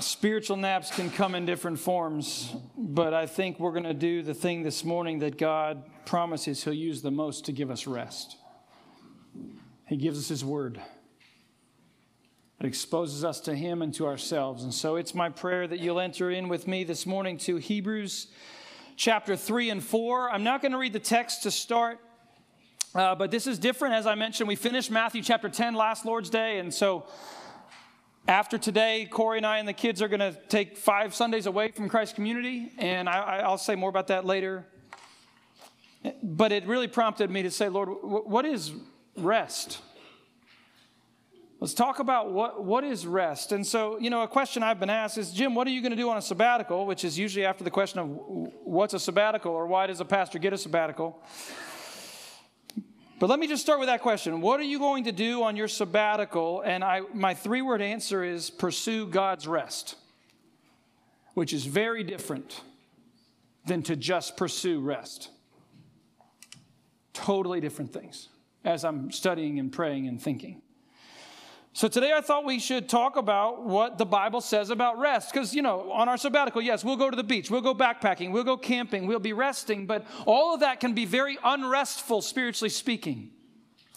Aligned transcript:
spiritual 0.00 0.56
naps 0.56 0.94
can 0.94 1.10
come 1.10 1.34
in 1.34 1.46
different 1.46 1.78
forms, 1.78 2.54
but 2.76 3.14
I 3.14 3.26
think 3.26 3.58
we're 3.58 3.72
going 3.72 3.84
to 3.84 3.94
do 3.94 4.22
the 4.22 4.34
thing 4.34 4.62
this 4.62 4.84
morning 4.84 5.20
that 5.20 5.38
God 5.38 5.82
promises 6.06 6.62
He'll 6.62 6.72
use 6.72 7.02
the 7.02 7.10
most 7.10 7.46
to 7.46 7.52
give 7.52 7.70
us 7.70 7.86
rest. 7.86 8.36
He 9.86 9.96
gives 9.96 10.18
us 10.18 10.28
His 10.28 10.44
Word. 10.44 10.80
It 12.60 12.66
exposes 12.66 13.24
us 13.24 13.40
to 13.42 13.54
Him 13.54 13.82
and 13.82 13.92
to 13.94 14.06
ourselves. 14.06 14.64
And 14.64 14.72
so 14.72 14.96
it's 14.96 15.14
my 15.14 15.28
prayer 15.28 15.66
that 15.66 15.80
you'll 15.80 16.00
enter 16.00 16.30
in 16.30 16.48
with 16.48 16.66
me 16.66 16.84
this 16.84 17.06
morning 17.06 17.36
to 17.38 17.56
Hebrews 17.56 18.28
chapter 18.96 19.36
3 19.36 19.70
and 19.70 19.82
4. 19.82 20.30
I'm 20.30 20.44
not 20.44 20.62
going 20.62 20.72
to 20.72 20.78
read 20.78 20.92
the 20.92 20.98
text 20.98 21.44
to 21.44 21.50
start, 21.50 21.98
uh, 22.94 23.14
but 23.14 23.30
this 23.30 23.46
is 23.46 23.58
different. 23.58 23.94
As 23.94 24.06
I 24.06 24.14
mentioned, 24.14 24.48
we 24.48 24.56
finished 24.56 24.90
Matthew 24.90 25.22
chapter 25.22 25.48
10 25.48 25.74
last 25.74 26.04
Lord's 26.04 26.30
Day. 26.30 26.58
And 26.58 26.72
so 26.72 27.06
after 28.28 28.58
today, 28.58 29.08
Corey 29.10 29.38
and 29.38 29.46
I 29.46 29.58
and 29.58 29.66
the 29.66 29.72
kids 29.72 30.02
are 30.02 30.08
going 30.08 30.20
to 30.20 30.38
take 30.48 30.76
five 30.76 31.14
Sundays 31.14 31.46
away 31.46 31.70
from 31.70 31.88
Christ 31.88 32.14
Community, 32.14 32.70
and 32.76 33.08
I, 33.08 33.48
will 33.48 33.56
say 33.56 33.74
more 33.74 33.88
about 33.88 34.08
that 34.08 34.26
later. 34.26 34.66
But 36.22 36.52
it 36.52 36.66
really 36.66 36.88
prompted 36.88 37.30
me 37.30 37.42
to 37.42 37.50
say, 37.50 37.70
Lord, 37.70 37.88
what 37.88 38.44
is 38.44 38.72
rest? 39.16 39.80
Let's 41.58 41.74
talk 41.74 41.98
about 41.98 42.30
what, 42.30 42.62
what 42.62 42.84
is 42.84 43.04
rest. 43.04 43.50
And 43.50 43.66
so, 43.66 43.98
you 43.98 44.10
know, 44.10 44.22
a 44.22 44.28
question 44.28 44.62
I've 44.62 44.78
been 44.78 44.90
asked 44.90 45.18
is, 45.18 45.32
Jim, 45.32 45.56
what 45.56 45.66
are 45.66 45.70
you 45.70 45.80
going 45.80 45.90
to 45.90 45.96
do 45.96 46.08
on 46.08 46.16
a 46.16 46.22
sabbatical? 46.22 46.86
Which 46.86 47.04
is 47.04 47.18
usually 47.18 47.46
after 47.46 47.64
the 47.64 47.70
question 47.70 47.98
of 47.98 48.08
what's 48.62 48.94
a 48.94 49.00
sabbatical 49.00 49.52
or 49.52 49.66
why 49.66 49.88
does 49.88 50.00
a 50.00 50.04
pastor 50.04 50.38
get 50.38 50.52
a 50.52 50.58
sabbatical? 50.58 51.20
But 53.18 53.28
let 53.28 53.40
me 53.40 53.48
just 53.48 53.62
start 53.62 53.80
with 53.80 53.88
that 53.88 54.00
question. 54.00 54.40
What 54.40 54.60
are 54.60 54.64
you 54.64 54.78
going 54.78 55.04
to 55.04 55.12
do 55.12 55.42
on 55.42 55.56
your 55.56 55.66
sabbatical? 55.66 56.60
And 56.60 56.84
I, 56.84 57.00
my 57.12 57.34
three 57.34 57.62
word 57.62 57.82
answer 57.82 58.22
is 58.22 58.48
pursue 58.48 59.06
God's 59.06 59.48
rest, 59.48 59.96
which 61.34 61.52
is 61.52 61.64
very 61.64 62.04
different 62.04 62.60
than 63.66 63.82
to 63.84 63.96
just 63.96 64.36
pursue 64.36 64.80
rest. 64.80 65.30
Totally 67.12 67.60
different 67.60 67.92
things 67.92 68.28
as 68.64 68.84
I'm 68.84 69.10
studying 69.10 69.58
and 69.58 69.72
praying 69.72 70.06
and 70.06 70.22
thinking. 70.22 70.62
So 71.72 71.86
today 71.86 72.12
I 72.12 72.20
thought 72.20 72.44
we 72.44 72.58
should 72.58 72.88
talk 72.88 73.16
about 73.16 73.64
what 73.64 73.98
the 73.98 74.06
Bible 74.06 74.40
says 74.40 74.70
about 74.70 74.98
rest. 74.98 75.32
Because, 75.32 75.54
you 75.54 75.62
know, 75.62 75.92
on 75.92 76.08
our 76.08 76.16
sabbatical, 76.16 76.60
yes, 76.60 76.84
we'll 76.84 76.96
go 76.96 77.10
to 77.10 77.16
the 77.16 77.22
beach, 77.22 77.50
we'll 77.50 77.60
go 77.60 77.74
backpacking, 77.74 78.32
we'll 78.32 78.44
go 78.44 78.56
camping, 78.56 79.06
we'll 79.06 79.18
be 79.20 79.32
resting, 79.32 79.86
but 79.86 80.06
all 80.26 80.54
of 80.54 80.60
that 80.60 80.80
can 80.80 80.94
be 80.94 81.04
very 81.04 81.38
unrestful, 81.44 82.22
spiritually 82.22 82.70
speaking. 82.70 83.30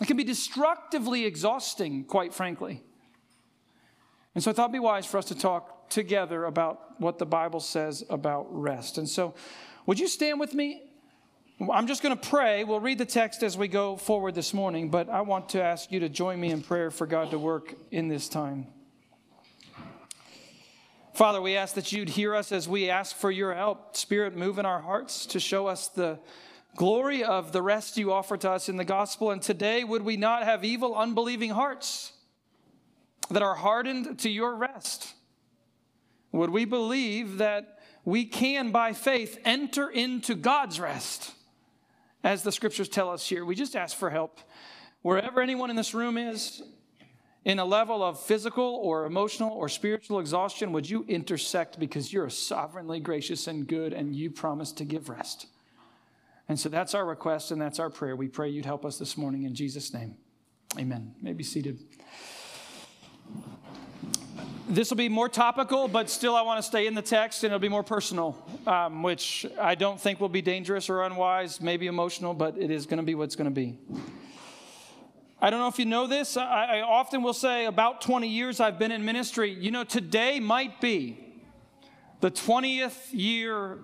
It 0.02 0.08
can 0.08 0.17
be 0.17 0.23
destructively 0.23 1.25
exhausting, 1.25 2.03
quite 2.03 2.33
frankly. 2.33 2.83
And 4.33 4.44
so 4.44 4.52
I 4.52 4.53
thought 4.53 4.63
it'd 4.66 4.73
be 4.73 4.80
wise 4.80 5.06
for 5.06 5.17
us 5.17 5.25
to 5.25 5.35
talk 5.35 5.89
together 5.89 6.45
about 6.45 7.00
what 7.00 7.19
the 7.19 7.25
Bible 7.25 7.59
says 7.59 8.03
about 8.09 8.47
rest. 8.50 8.97
And 8.97 9.08
so, 9.08 9.33
would 9.85 10.00
you 10.00 10.08
stand 10.08 10.39
with 10.39 10.53
me 10.53 10.91
I'm 11.69 11.85
just 11.85 12.01
going 12.01 12.17
to 12.17 12.29
pray. 12.29 12.63
We'll 12.63 12.79
read 12.79 12.97
the 12.97 13.05
text 13.05 13.43
as 13.43 13.55
we 13.55 13.67
go 13.67 13.95
forward 13.95 14.33
this 14.33 14.51
morning, 14.51 14.89
but 14.89 15.09
I 15.09 15.21
want 15.21 15.49
to 15.49 15.61
ask 15.61 15.91
you 15.91 15.99
to 15.99 16.09
join 16.09 16.39
me 16.39 16.49
in 16.49 16.63
prayer 16.63 16.89
for 16.89 17.05
God 17.05 17.29
to 17.31 17.37
work 17.37 17.75
in 17.91 18.07
this 18.07 18.27
time. 18.27 18.65
Father, 21.13 21.39
we 21.39 21.57
ask 21.57 21.75
that 21.75 21.91
you'd 21.91 22.09
hear 22.09 22.33
us 22.33 22.51
as 22.51 22.67
we 22.67 22.89
ask 22.89 23.15
for 23.15 23.29
your 23.29 23.53
help. 23.53 23.95
Spirit, 23.95 24.35
move 24.35 24.57
in 24.57 24.65
our 24.65 24.81
hearts 24.81 25.27
to 25.27 25.39
show 25.39 25.67
us 25.67 25.87
the 25.87 26.17
glory 26.77 27.23
of 27.23 27.51
the 27.51 27.61
rest 27.61 27.95
you 27.95 28.11
offer 28.11 28.37
to 28.37 28.49
us 28.49 28.67
in 28.67 28.77
the 28.77 28.85
gospel. 28.85 29.29
And 29.29 29.41
today, 29.41 29.83
would 29.83 30.01
we 30.01 30.17
not 30.17 30.43
have 30.43 30.63
evil, 30.63 30.95
unbelieving 30.95 31.51
hearts 31.51 32.13
that 33.29 33.43
are 33.43 33.55
hardened 33.55 34.17
to 34.19 34.31
your 34.31 34.55
rest? 34.55 35.13
Would 36.31 36.49
we 36.49 36.65
believe 36.65 37.37
that 37.37 37.77
we 38.03 38.25
can, 38.25 38.71
by 38.71 38.93
faith, 38.93 39.37
enter 39.45 39.89
into 39.91 40.33
God's 40.33 40.79
rest? 40.79 41.35
As 42.23 42.44
the 42.44 42.51
scriptures 42.51 42.90
tell 42.90 43.09
us 43.09 43.28
here. 43.28 43.45
We 43.45 43.56
just 43.56 43.75
ask 43.75 43.97
for 43.97 44.09
help. 44.09 44.40
Wherever 45.01 45.41
anyone 45.41 45.69
in 45.69 45.75
this 45.75 45.94
room 45.94 46.18
is, 46.18 46.62
in 47.44 47.57
a 47.57 47.66
level 47.66 48.03
of 48.03 48.19
physical 48.19 48.79
or 48.84 49.06
emotional 49.06 49.51
or 49.51 49.68
spiritual 49.68 50.19
exhaustion, 50.19 50.72
would 50.73 50.88
you 50.88 51.03
intersect 51.07 51.79
because 51.79 52.13
you're 52.13 52.29
sovereignly 52.29 53.00
gracious 53.00 53.47
and 53.47 53.68
good 53.68 53.94
and 53.94 54.16
you 54.16 54.29
promise 54.29 54.72
to 54.73 54.85
give 54.85 55.09
rest? 55.09 55.47
And 56.47 56.59
so 56.59 56.69
that's 56.69 56.94
our 56.94 57.06
request 57.06 57.51
and 57.51 57.59
that's 57.59 57.79
our 57.79 57.90
prayer. 57.90 58.16
We 58.16 58.28
pray 58.28 58.50
you'd 58.50 58.66
help 58.66 58.85
us 58.85 59.00
this 59.00 59.18
morning 59.18 59.44
in 59.44 59.56
Jesus' 59.56 59.94
name. 59.94 60.18
Amen. 60.78 61.16
May 61.22 61.34
be 61.34 61.44
seated. 61.44 61.79
This 64.71 64.89
will 64.89 64.95
be 64.95 65.09
more 65.09 65.27
topical, 65.27 65.89
but 65.89 66.09
still, 66.09 66.33
I 66.33 66.43
want 66.43 66.57
to 66.59 66.63
stay 66.63 66.87
in 66.87 66.93
the 66.93 67.01
text 67.01 67.43
and 67.43 67.51
it'll 67.51 67.59
be 67.59 67.67
more 67.67 67.83
personal, 67.83 68.41
um, 68.65 69.03
which 69.03 69.45
I 69.59 69.75
don't 69.75 69.99
think 69.99 70.21
will 70.21 70.29
be 70.29 70.41
dangerous 70.41 70.89
or 70.89 71.03
unwise, 71.03 71.59
maybe 71.59 71.87
emotional, 71.87 72.33
but 72.33 72.57
it 72.57 72.71
is 72.71 72.85
going 72.85 72.99
to 72.99 73.03
be 73.03 73.13
what's 73.13 73.35
going 73.35 73.49
to 73.49 73.51
be. 73.51 73.77
I 75.41 75.49
don't 75.49 75.59
know 75.59 75.67
if 75.67 75.77
you 75.77 75.83
know 75.83 76.07
this. 76.07 76.37
I, 76.37 76.77
I 76.77 76.81
often 76.83 77.21
will 77.21 77.33
say, 77.33 77.65
about 77.65 77.99
20 77.99 78.29
years 78.29 78.61
I've 78.61 78.79
been 78.79 78.93
in 78.93 79.03
ministry. 79.03 79.51
You 79.51 79.71
know, 79.71 79.83
today 79.83 80.39
might 80.39 80.79
be 80.79 81.19
the 82.21 82.31
20th 82.31 83.09
year 83.11 83.79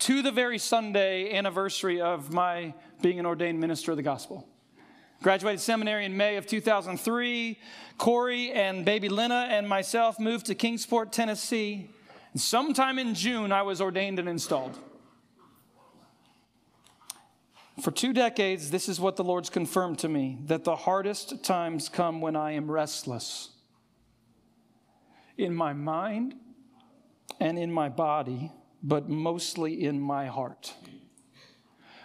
to 0.00 0.20
the 0.20 0.30
very 0.30 0.58
Sunday 0.58 1.34
anniversary 1.34 2.02
of 2.02 2.34
my 2.34 2.74
being 3.00 3.18
an 3.18 3.24
ordained 3.24 3.60
minister 3.60 3.92
of 3.92 3.96
the 3.96 4.02
gospel. 4.02 4.46
Graduated 5.20 5.60
seminary 5.60 6.04
in 6.04 6.16
May 6.16 6.36
of 6.36 6.46
2003. 6.46 7.58
Corey 7.96 8.52
and 8.52 8.84
baby 8.84 9.08
Lena 9.08 9.48
and 9.50 9.68
myself 9.68 10.20
moved 10.20 10.46
to 10.46 10.54
Kingsport, 10.54 11.12
Tennessee. 11.12 11.90
And 12.32 12.40
sometime 12.40 13.00
in 13.00 13.14
June, 13.14 13.50
I 13.50 13.62
was 13.62 13.80
ordained 13.80 14.20
and 14.20 14.28
installed. 14.28 14.78
For 17.82 17.90
two 17.90 18.12
decades, 18.12 18.70
this 18.70 18.88
is 18.88 19.00
what 19.00 19.16
the 19.16 19.24
Lord's 19.24 19.50
confirmed 19.50 19.98
to 20.00 20.08
me 20.08 20.38
that 20.46 20.64
the 20.64 20.76
hardest 20.76 21.42
times 21.44 21.88
come 21.88 22.20
when 22.20 22.36
I 22.36 22.52
am 22.52 22.70
restless 22.70 23.50
in 25.36 25.54
my 25.54 25.72
mind 25.72 26.34
and 27.40 27.58
in 27.58 27.72
my 27.72 27.88
body, 27.88 28.52
but 28.82 29.08
mostly 29.08 29.84
in 29.84 30.00
my 30.00 30.26
heart. 30.26 30.74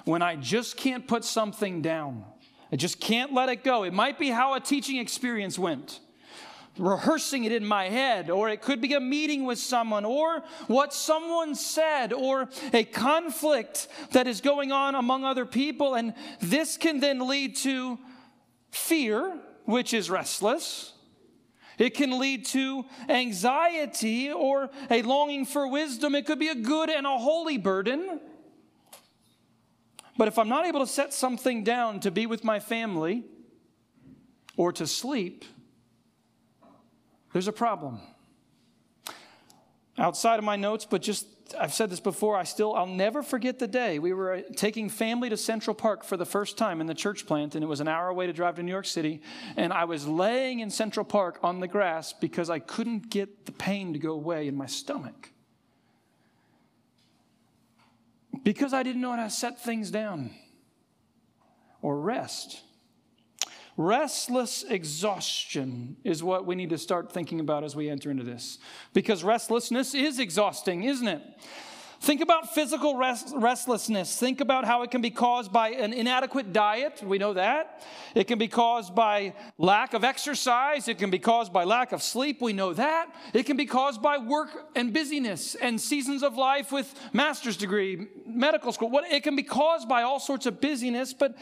When 0.06 0.22
I 0.22 0.35
just 0.35 0.78
can't 0.78 1.07
put 1.07 1.23
something 1.23 1.81
down 1.81 2.25
I 2.73 2.75
just 2.75 3.00
can't 3.00 3.31
let 3.31 3.50
it 3.50 3.63
go. 3.63 3.84
It 3.84 3.94
might 3.94 4.17
be 4.17 4.31
how 4.31 4.56
a 4.56 4.59
teaching 4.59 4.97
experience 4.97 5.59
went, 5.59 6.00
rehearsing 6.75 7.44
it 7.44 7.51
in 7.51 7.63
my 7.63 7.85
head, 7.85 8.31
or 8.31 8.50
it 8.50 8.63
could 8.63 8.81
be 8.81 8.95
a 8.95 9.00
meeting 9.00 9.45
with 9.45 9.59
someone, 9.59 10.06
or 10.06 10.41
what 10.66 10.91
someone 10.91 11.53
said, 11.53 12.11
or 12.11 12.50
a 12.73 12.84
conflict 12.84 13.89
that 14.13 14.25
is 14.25 14.41
going 14.41 14.72
on 14.72 14.95
among 14.95 15.23
other 15.23 15.45
people. 15.45 15.94
And 15.94 16.16
this 16.39 16.75
can 16.75 17.00
then 17.00 17.28
lead 17.28 17.57
to 17.57 18.00
fear, 18.72 19.38
which 19.66 19.94
is 19.94 20.09
restless. 20.09 20.94
It 21.78 21.94
can 21.94 22.17
lead 22.17 22.44
to 22.47 22.85
anxiety 23.07 24.31
or 24.31 24.72
a 24.90 25.03
longing 25.03 25.45
for 25.45 25.67
wisdom. 25.67 26.16
It 26.16 26.25
could 26.25 26.40
be 26.40 26.50
a 26.50 26.55
good 26.55 26.90
and 26.90 27.05
a 27.05 27.19
holy 27.19 27.59
burden. 27.59 28.19
But 30.18 30.28
if 30.28 30.38
I'm 30.38 30.50
not 30.50 30.66
able 30.66 30.79
to 30.79 30.88
set 30.88 31.13
something 31.13 31.63
down 31.63 32.00
to 32.01 32.12
be 32.12 32.25
with 32.25 32.44
my 32.44 32.59
family 32.59 33.24
or 34.57 34.72
to 34.74 34.85
sleep, 34.85 35.46
there's 37.31 37.47
a 37.47 37.53
problem. 37.53 38.00
Outside 39.97 40.38
of 40.38 40.46
my 40.46 40.56
notes, 40.56 40.85
but 40.85 41.02
just 41.02 41.28
I've 41.59 41.73
said 41.73 41.90
this 41.90 42.00
before, 42.00 42.35
I 42.38 42.44
still 42.44 42.73
I'll 42.73 42.88
never 42.88 43.22
forget 43.22 43.59
the 43.59 43.68
day 43.68 44.00
we 44.00 44.13
were 44.13 44.34
uh, 44.34 44.41
taking 44.56 44.90
family 44.90 45.29
to 45.29 45.38
Central 45.38 45.73
Park 45.75 46.03
for 46.03 46.18
the 46.18 46.25
first 46.25 46.57
time 46.57 46.81
in 46.81 46.88
the 46.88 46.94
church 46.94 47.25
plant 47.25 47.56
and 47.56 47.63
it 47.63 47.68
was 47.68 47.79
an 47.79 47.88
hour 47.88 48.07
away 48.07 48.28
to 48.28 48.34
drive 48.34 48.56
to 48.56 48.63
New 48.63 48.72
York 48.72 48.85
City 48.85 49.22
and 49.56 49.73
I 49.73 49.85
was 49.85 50.07
laying 50.07 50.62
in 50.62 50.69
Central 50.69 51.03
Park 51.03 51.40
on 51.44 51.59
the 51.59 51.68
grass 51.68 52.13
because 52.13 52.50
I 52.50 52.59
couldn't 52.59 53.09
get 53.09 53.46
the 53.46 53.52
pain 53.52 53.94
to 53.94 54.00
go 54.00 54.14
away 54.14 54.47
in 54.47 54.55
my 54.55 54.66
stomach 54.66 55.33
because 58.41 58.74
I 58.74 58.84
didn't 58.84 59.02
know 59.02 59.12
how 59.12 59.24
to 59.24 59.30
set 59.30 59.62
things 59.62 59.91
down 59.91 60.32
or 61.82 62.00
rest. 62.00 62.62
Restless 63.76 64.64
exhaustion 64.64 65.97
is 66.03 66.24
what 66.24 66.46
we 66.46 66.56
need 66.56 66.70
to 66.70 66.78
start 66.78 67.12
thinking 67.12 67.40
about 67.40 67.64
as 67.64 67.76
we 67.76 67.90
enter 67.90 68.12
into 68.12 68.24
this. 68.24 68.59
Because 68.94 69.24
restlessness 69.24 69.94
is 69.94 70.20
exhausting, 70.20 70.84
isn't 70.84 71.08
it? 71.08 71.22
Think 72.03 72.20
about 72.20 72.53
physical 72.53 72.97
rest, 72.97 73.32
restlessness. 73.34 74.20
Think 74.20 74.41
about 74.41 74.66
how 74.66 74.82
it 74.82 74.91
can 74.91 75.00
be 75.00 75.09
caused 75.09 75.53
by 75.53 75.70
an 75.70 75.94
inadequate 75.94 76.52
diet. 76.52 77.02
We 77.02 77.17
know 77.17 77.32
that. 77.32 77.82
It 78.14 78.26
can 78.26 78.38
be 78.38 78.50
caused 78.50 78.94
by 78.94 79.34
lack 79.58 79.94
of 79.94 80.03
exercise. 80.03 80.90
It 80.90 80.97
can 80.97 81.09
be 81.09 81.17
caused 81.17 81.53
by 81.53 81.64
lack 81.64 81.94
of 81.94 82.03
sleep. 82.03 82.41
We 82.41 82.52
know 82.52 82.73
that. 82.73 83.08
It 83.34 83.44
can 83.44 83.55
be 83.55 83.66
caused 83.66 84.02
by 84.02 84.17
work 84.17 84.50
and 84.76 84.91
busyness 84.91 85.55
and 85.55 85.79
seasons 85.79 86.23
of 86.23 86.35
life 86.35 86.73
with 86.73 86.94
master's 87.14 87.55
degree, 87.55 88.08
medical 88.26 88.73
school. 88.73 88.90
What, 88.90 89.09
it 89.09 89.23
can 89.23 89.38
be 89.38 89.44
caused 89.44 89.88
by 89.88 90.02
all 90.02 90.20
sorts 90.20 90.46
of 90.46 90.59
busyness, 90.59 91.14
but 91.14 91.38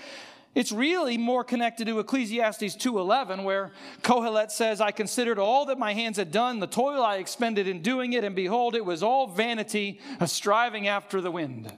It's 0.53 0.71
really 0.71 1.17
more 1.17 1.45
connected 1.45 1.87
to 1.87 1.99
Ecclesiastes 1.99 2.75
2:11 2.75 3.43
where 3.45 3.71
Kohelet 4.01 4.51
says, 4.51 4.81
"I 4.81 4.91
considered 4.91 5.39
all 5.39 5.65
that 5.67 5.79
my 5.79 5.93
hands 5.93 6.17
had 6.17 6.31
done, 6.31 6.59
the 6.59 6.67
toil 6.67 7.01
I 7.01 7.17
expended 7.17 7.67
in 7.67 7.81
doing 7.81 8.11
it, 8.13 8.25
and 8.25 8.35
behold, 8.35 8.75
it 8.75 8.83
was 8.83 9.01
all 9.01 9.27
vanity, 9.27 10.01
a 10.19 10.27
striving 10.27 10.87
after 10.87 11.21
the 11.21 11.31
wind." 11.31 11.77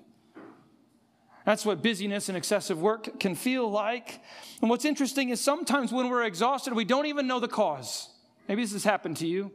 That's 1.46 1.66
what 1.66 1.84
busyness 1.84 2.30
and 2.30 2.38
excessive 2.38 2.82
work 2.82 3.20
can 3.20 3.36
feel 3.36 3.70
like. 3.70 4.22
And 4.62 4.70
what's 4.70 4.86
interesting 4.86 5.30
is 5.30 5.42
sometimes 5.42 5.92
when 5.92 6.10
we're 6.10 6.24
exhausted, 6.24 6.74
we 6.74 6.86
don't 6.86 7.06
even 7.06 7.28
know 7.28 7.40
the 7.40 7.50
cause. 7.50 8.10
Maybe 8.48 8.64
this 8.64 8.74
has 8.74 8.86
happened 8.86 9.18
to 9.18 9.28
you. 9.28 9.52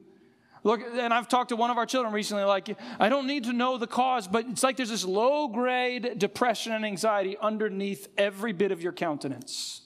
Look, 0.65 0.81
and 0.81 1.15
I've 1.15 1.29
talked 1.29 1.51
to 1.51 1.57
one 1.57 1.71
of 1.71 1.79
our 1.79 1.87
children 1.87 2.13
recently, 2.13 2.43
like, 2.45 2.77
I 2.99 3.09
don't 3.09 3.27
need 3.27 3.45
to 3.45 3.53
know 3.53 3.79
the 3.79 3.87
cause, 3.87 4.27
but 4.27 4.47
it's 4.47 4.63
like 4.63 4.77
there's 4.77 4.91
this 4.91 5.05
low 5.05 5.49
grade 5.49 6.19
depression 6.19 6.73
and 6.73 6.85
anxiety 6.85 7.37
underneath 7.41 8.09
every 8.17 8.53
bit 8.53 8.73
of 8.73 8.83
your 8.83 8.93
countenance. 8.93 9.83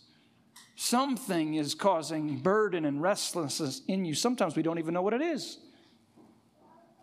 Something 0.75 1.55
is 1.55 1.75
causing 1.75 2.39
burden 2.39 2.85
and 2.85 3.01
restlessness 3.01 3.83
in 3.87 4.05
you. 4.05 4.15
Sometimes 4.15 4.57
we 4.57 4.63
don't 4.63 4.79
even 4.79 4.95
know 4.95 5.03
what 5.03 5.15
it 5.15 5.21
is. 5.21 5.59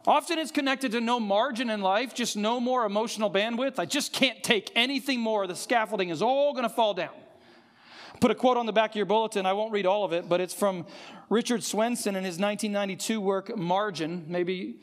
Often 0.05 0.39
it's 0.39 0.51
connected 0.51 0.93
to 0.93 1.01
no 1.01 1.19
margin 1.19 1.69
in 1.69 1.81
life, 1.81 2.15
just 2.15 2.35
no 2.35 2.59
more 2.59 2.85
emotional 2.85 3.29
bandwidth. 3.29 3.77
I 3.77 3.85
just 3.85 4.11
can't 4.11 4.41
take 4.43 4.71
anything 4.75 5.19
more. 5.19 5.45
The 5.45 5.55
scaffolding 5.55 6.09
is 6.09 6.21
all 6.21 6.53
going 6.53 6.63
to 6.63 6.69
fall 6.69 6.93
down. 6.93 7.13
Put 8.19 8.31
a 8.31 8.35
quote 8.35 8.57
on 8.57 8.65
the 8.65 8.73
back 8.73 8.91
of 8.91 8.95
your 8.97 9.05
bulletin. 9.05 9.45
I 9.45 9.53
won't 9.53 9.71
read 9.71 9.85
all 9.85 10.03
of 10.03 10.11
it, 10.11 10.27
but 10.27 10.41
it's 10.41 10.53
from 10.53 10.85
Richard 11.29 11.63
Swenson 11.63 12.15
in 12.15 12.23
his 12.23 12.37
1992 12.37 13.21
work, 13.21 13.55
Margin. 13.55 14.25
Maybe 14.27 14.81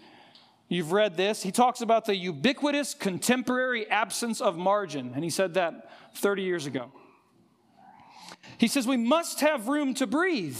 you've 0.68 0.92
read 0.92 1.16
this. 1.16 1.42
He 1.42 1.52
talks 1.52 1.82
about 1.82 2.06
the 2.06 2.16
ubiquitous 2.16 2.94
contemporary 2.94 3.86
absence 3.90 4.40
of 4.40 4.56
margin, 4.56 5.12
and 5.14 5.22
he 5.22 5.28
said 5.28 5.54
that 5.54 5.90
30 6.14 6.42
years 6.42 6.66
ago. 6.66 6.92
He 8.58 8.68
says, 8.68 8.86
We 8.86 8.96
must 8.96 9.40
have 9.40 9.68
room 9.68 9.92
to 9.94 10.06
breathe. 10.06 10.58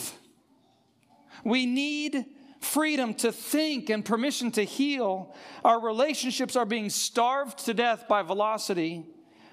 We 1.45 1.65
need 1.65 2.27
freedom 2.61 3.15
to 3.15 3.33
think 3.33 3.89
and 3.89 4.05
permission 4.05 4.51
to 4.53 4.65
heal. 4.65 5.35
Our 5.65 5.81
relationships 5.81 6.57
are 6.57 6.67
being 6.67 6.91
starved 6.91 7.65
to 7.67 7.75
death 7.75 8.07
by 8.09 8.23
velocity. 8.23 9.07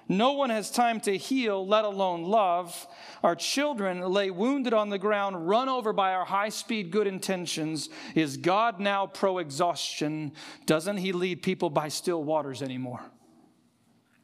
No 0.08 0.34
one 0.34 0.50
has 0.50 0.70
time 0.70 1.00
to 1.02 1.18
heal, 1.18 1.66
let 1.66 1.86
alone 1.86 2.24
love. 2.24 2.88
Our 3.24 3.36
children 3.36 4.02
lay 4.02 4.32
wounded 4.32 4.74
on 4.74 4.90
the 4.90 5.00
ground, 5.00 5.48
run 5.48 5.70
over 5.70 5.94
by 5.94 6.14
our 6.14 6.26
high 6.26 6.50
speed 6.50 6.92
good 6.92 7.08
intentions. 7.08 7.90
Is 8.14 8.38
God 8.38 8.80
now 8.80 9.08
pro 9.08 9.38
exhaustion? 9.38 10.34
Doesn't 10.66 10.98
He 10.98 11.14
lead 11.14 11.42
people 11.42 11.70
by 11.70 11.88
still 11.88 12.24
waters 12.24 12.62
anymore? 12.62 13.02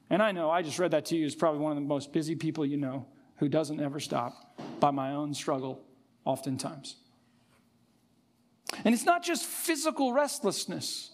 And 0.10 0.22
I 0.22 0.32
know, 0.32 0.50
I 0.50 0.64
just 0.64 0.80
read 0.80 0.92
that 0.92 1.06
to 1.08 1.16
you 1.16 1.26
as 1.26 1.36
probably 1.36 1.62
one 1.62 1.72
of 1.72 1.78
the 1.78 1.88
most 1.88 2.12
busy 2.12 2.36
people 2.36 2.66
you 2.66 2.78
know 2.78 3.06
who 3.38 3.48
doesn't 3.48 3.80
ever 3.80 4.00
stop 4.00 4.60
by 4.80 4.92
my 4.92 5.12
own 5.12 5.34
struggle, 5.34 5.82
oftentimes. 6.26 6.98
And 8.84 8.94
it's 8.94 9.06
not 9.06 9.24
just 9.24 9.46
physical 9.46 10.14
restlessness. 10.14 11.12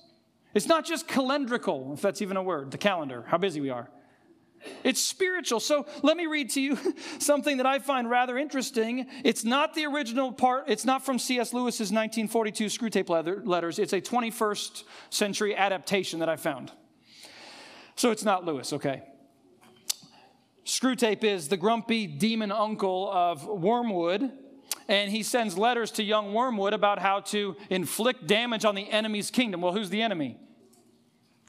It's 0.54 0.68
not 0.68 0.86
just 0.86 1.08
calendrical, 1.08 1.94
if 1.94 2.02
that's 2.02 2.22
even 2.22 2.38
a 2.38 2.44
word, 2.44 2.72
the 2.72 2.78
calendar, 2.78 3.26
how 3.28 3.38
busy 3.38 3.60
we 3.60 3.70
are. 3.70 3.90
It's 4.84 5.02
spiritual. 5.02 5.60
So 5.60 5.86
let 6.04 6.18
me 6.18 6.26
read 6.26 6.50
to 6.52 6.62
you 6.62 6.78
something 7.20 7.58
that 7.58 7.66
I 7.66 7.80
find 7.80 8.10
rather 8.10 8.38
interesting. 8.38 9.08
It's 9.24 9.44
not 9.44 9.74
the 9.74 9.86
original 9.86 10.32
part, 10.32 10.66
it's 10.68 10.86
not 10.86 11.06
from 11.06 11.20
C.S. 11.20 11.54
Lewis's 11.54 11.92
1942 11.92 12.66
Screwtape 12.66 13.46
letters. 13.46 13.80
It's 13.80 13.94
a 13.94 14.02
21st 14.02 14.84
century 15.10 15.56
adaptation 15.56 16.20
that 16.20 16.30
I 16.30 16.36
found. 16.36 16.72
So 17.96 18.12
it's 18.12 18.24
not 18.24 18.46
Lewis, 18.46 18.74
okay? 18.74 19.04
Screwtape 20.66 21.24
is 21.24 21.48
the 21.48 21.58
grumpy 21.58 22.08
demon 22.08 22.52
uncle 22.52 23.10
of 23.12 23.46
Wormwood, 23.46 24.32
and 24.88 25.12
he 25.12 25.24
sends 25.24 25.58
letters 25.58 25.92
to 25.92 26.04
young 26.04 26.34
Wormwood 26.34 26.74
about 26.74 27.00
how 27.00 27.22
to 27.22 27.56
inflict 27.70 28.28
damage 28.28 28.66
on 28.66 28.76
the 28.76 28.90
enemy's 28.90 29.30
kingdom. 29.30 29.62
Well, 29.62 29.74
who's 29.74 29.90
the 29.90 30.02
enemy? 30.02 30.38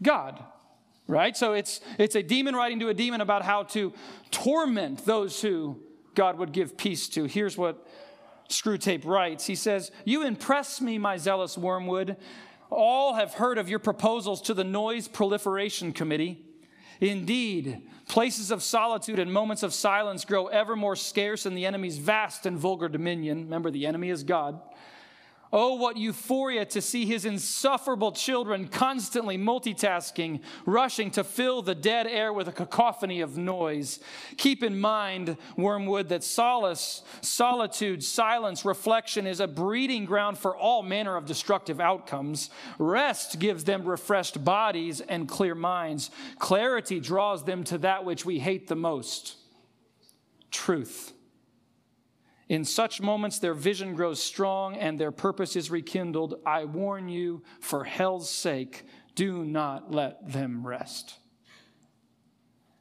God 0.03 0.45
right? 1.07 1.37
So 1.37 1.53
it's, 1.53 1.81
it's 1.99 2.15
a 2.15 2.23
demon 2.23 2.55
writing 2.55 2.81
to 2.81 2.89
a 2.89 2.95
demon 2.95 3.21
about 3.21 3.43
how 3.43 3.65
to 3.65 3.93
torment 4.31 5.05
those 5.05 5.41
who 5.41 5.81
God 6.15 6.39
would 6.39 6.53
give 6.53 6.77
peace 6.77 7.09
to. 7.11 7.25
Here's 7.25 7.57
what 7.57 7.87
Screwtape 8.49 9.05
writes 9.05 9.47
He 9.47 9.55
says, 9.55 9.91
You 10.05 10.25
impress 10.25 10.81
me, 10.81 10.99
my 10.99 11.17
zealous 11.17 11.57
wormwood. 11.57 12.17
All 12.69 13.15
have 13.15 13.35
heard 13.35 13.59
of 13.59 13.69
your 13.69 13.79
proposals 13.79 14.43
to 14.43 14.55
the 14.55 14.65
Noise 14.65 15.07
Proliferation 15.07 15.93
Committee. 15.93 16.45
Indeed, 17.01 17.89
places 18.09 18.51
of 18.51 18.63
solitude 18.63 19.19
and 19.19 19.33
moments 19.33 19.63
of 19.63 19.73
silence 19.73 20.25
grow 20.25 20.47
ever 20.47 20.75
more 20.75 20.97
scarce 20.97 21.47
in 21.47 21.55
the 21.55 21.67
enemy's 21.67 21.99
vast 21.99 22.47
and 22.47 22.59
vulgar 22.59 22.89
dominion. 22.89 23.45
Remember, 23.45 23.71
the 23.71 23.87
enemy 23.87 24.11
is 24.11 24.25
God. 24.25 24.61
Oh, 25.59 25.73
what 25.73 25.97
euphoria 25.97 26.67
to 26.67 26.83
see 26.83 27.07
his 27.07 27.25
insufferable 27.25 28.13
children 28.13 28.69
constantly 28.69 29.39
multitasking, 29.39 30.43
rushing 30.67 31.11
to 31.13 31.25
fill 31.25 31.63
the 31.63 31.75
dead 31.75 32.07
air 32.07 32.31
with 32.31 32.47
a 32.47 32.53
cacophony 32.53 33.23
of 33.23 33.39
noise. 33.39 33.99
Keep 34.37 34.63
in 34.63 34.79
mind, 34.79 35.39
Wormwood, 35.57 36.11
that 36.11 36.23
solace, 36.25 37.03
solitude, 37.23 38.05
silence, 38.05 38.67
reflection 38.67 39.27
is 39.27 39.41
a 39.41 39.49
breeding 39.49 40.05
ground 40.05 40.37
for 40.37 40.55
all 40.55 40.83
manner 40.83 41.17
of 41.17 41.25
destructive 41.25 41.81
outcomes. 41.81 42.51
Rest 42.79 43.39
gives 43.39 43.65
them 43.65 43.87
refreshed 43.87 44.45
bodies 44.45 45.01
and 45.01 45.27
clear 45.27 45.55
minds. 45.55 46.11
Clarity 46.39 47.01
draws 47.01 47.45
them 47.45 47.65
to 47.65 47.79
that 47.79 48.05
which 48.05 48.27
we 48.27 48.41
hate 48.41 48.69
the 48.69 48.77
most 48.77 49.37
truth. 50.51 51.15
In 52.49 52.65
such 52.65 53.01
moments, 53.01 53.39
their 53.39 53.55
vision 53.55 53.95
grows 53.95 54.23
strong 54.23 54.77
and 54.77 54.99
their 54.99 55.11
purpose 55.11 55.57
is 55.57 55.71
rekindled. 55.71 56.41
I 56.47 56.65
warn 56.65 57.09
you, 57.09 57.43
for 57.61 57.83
hell's 57.83 58.31
sake, 58.31 58.85
do 59.17 59.45
not 59.45 59.93
let 59.93 60.33
them 60.33 60.67
rest. 60.67 61.19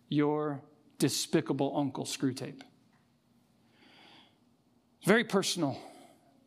Your 0.08 0.62
despicable 1.00 1.74
Uncle 1.76 2.06
Screwtape. 2.06 2.62
Very 5.04 5.24
personal 5.24 5.78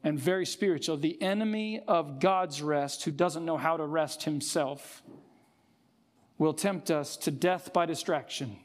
and 0.05 0.19
very 0.19 0.47
spiritual. 0.47 0.97
The 0.97 1.21
enemy 1.21 1.81
of 1.89 2.21
God's 2.21 2.63
rest, 2.63 3.05
who 3.05 3.11
doesn't 3.11 3.45
know 3.45 3.57
how 3.57 3.77
to 3.77 3.85
rest 3.85 4.23
himself, 4.23 5.03
will 6.39 6.55
tempt 6.55 6.91
us 6.91 7.17
to 7.17 7.33
death 7.33 7.73
by 7.73 7.85
distraction 7.85 8.59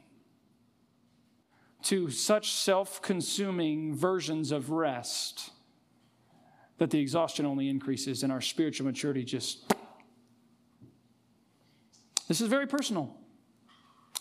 to 1.84 2.10
such 2.10 2.52
self 2.52 3.00
consuming 3.02 3.94
versions 3.94 4.50
of 4.50 4.70
rest 4.70 5.50
that 6.78 6.90
the 6.90 6.98
exhaustion 6.98 7.46
only 7.46 7.68
increases 7.68 8.22
and 8.22 8.32
our 8.32 8.40
spiritual 8.40 8.86
maturity 8.86 9.24
just. 9.24 9.72
This 12.26 12.40
is 12.40 12.48
very 12.48 12.66
personal. 12.66 13.14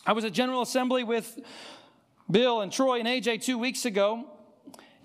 I 0.05 0.11
was 0.11 0.25
at 0.25 0.33
General 0.33 0.61
Assembly 0.61 1.05
with 1.05 1.39
Bill 2.29 2.61
and 2.61 2.71
Troy 2.71 2.99
and 2.99 3.07
AJ 3.07 3.43
two 3.43 3.57
weeks 3.57 3.85
ago, 3.85 4.25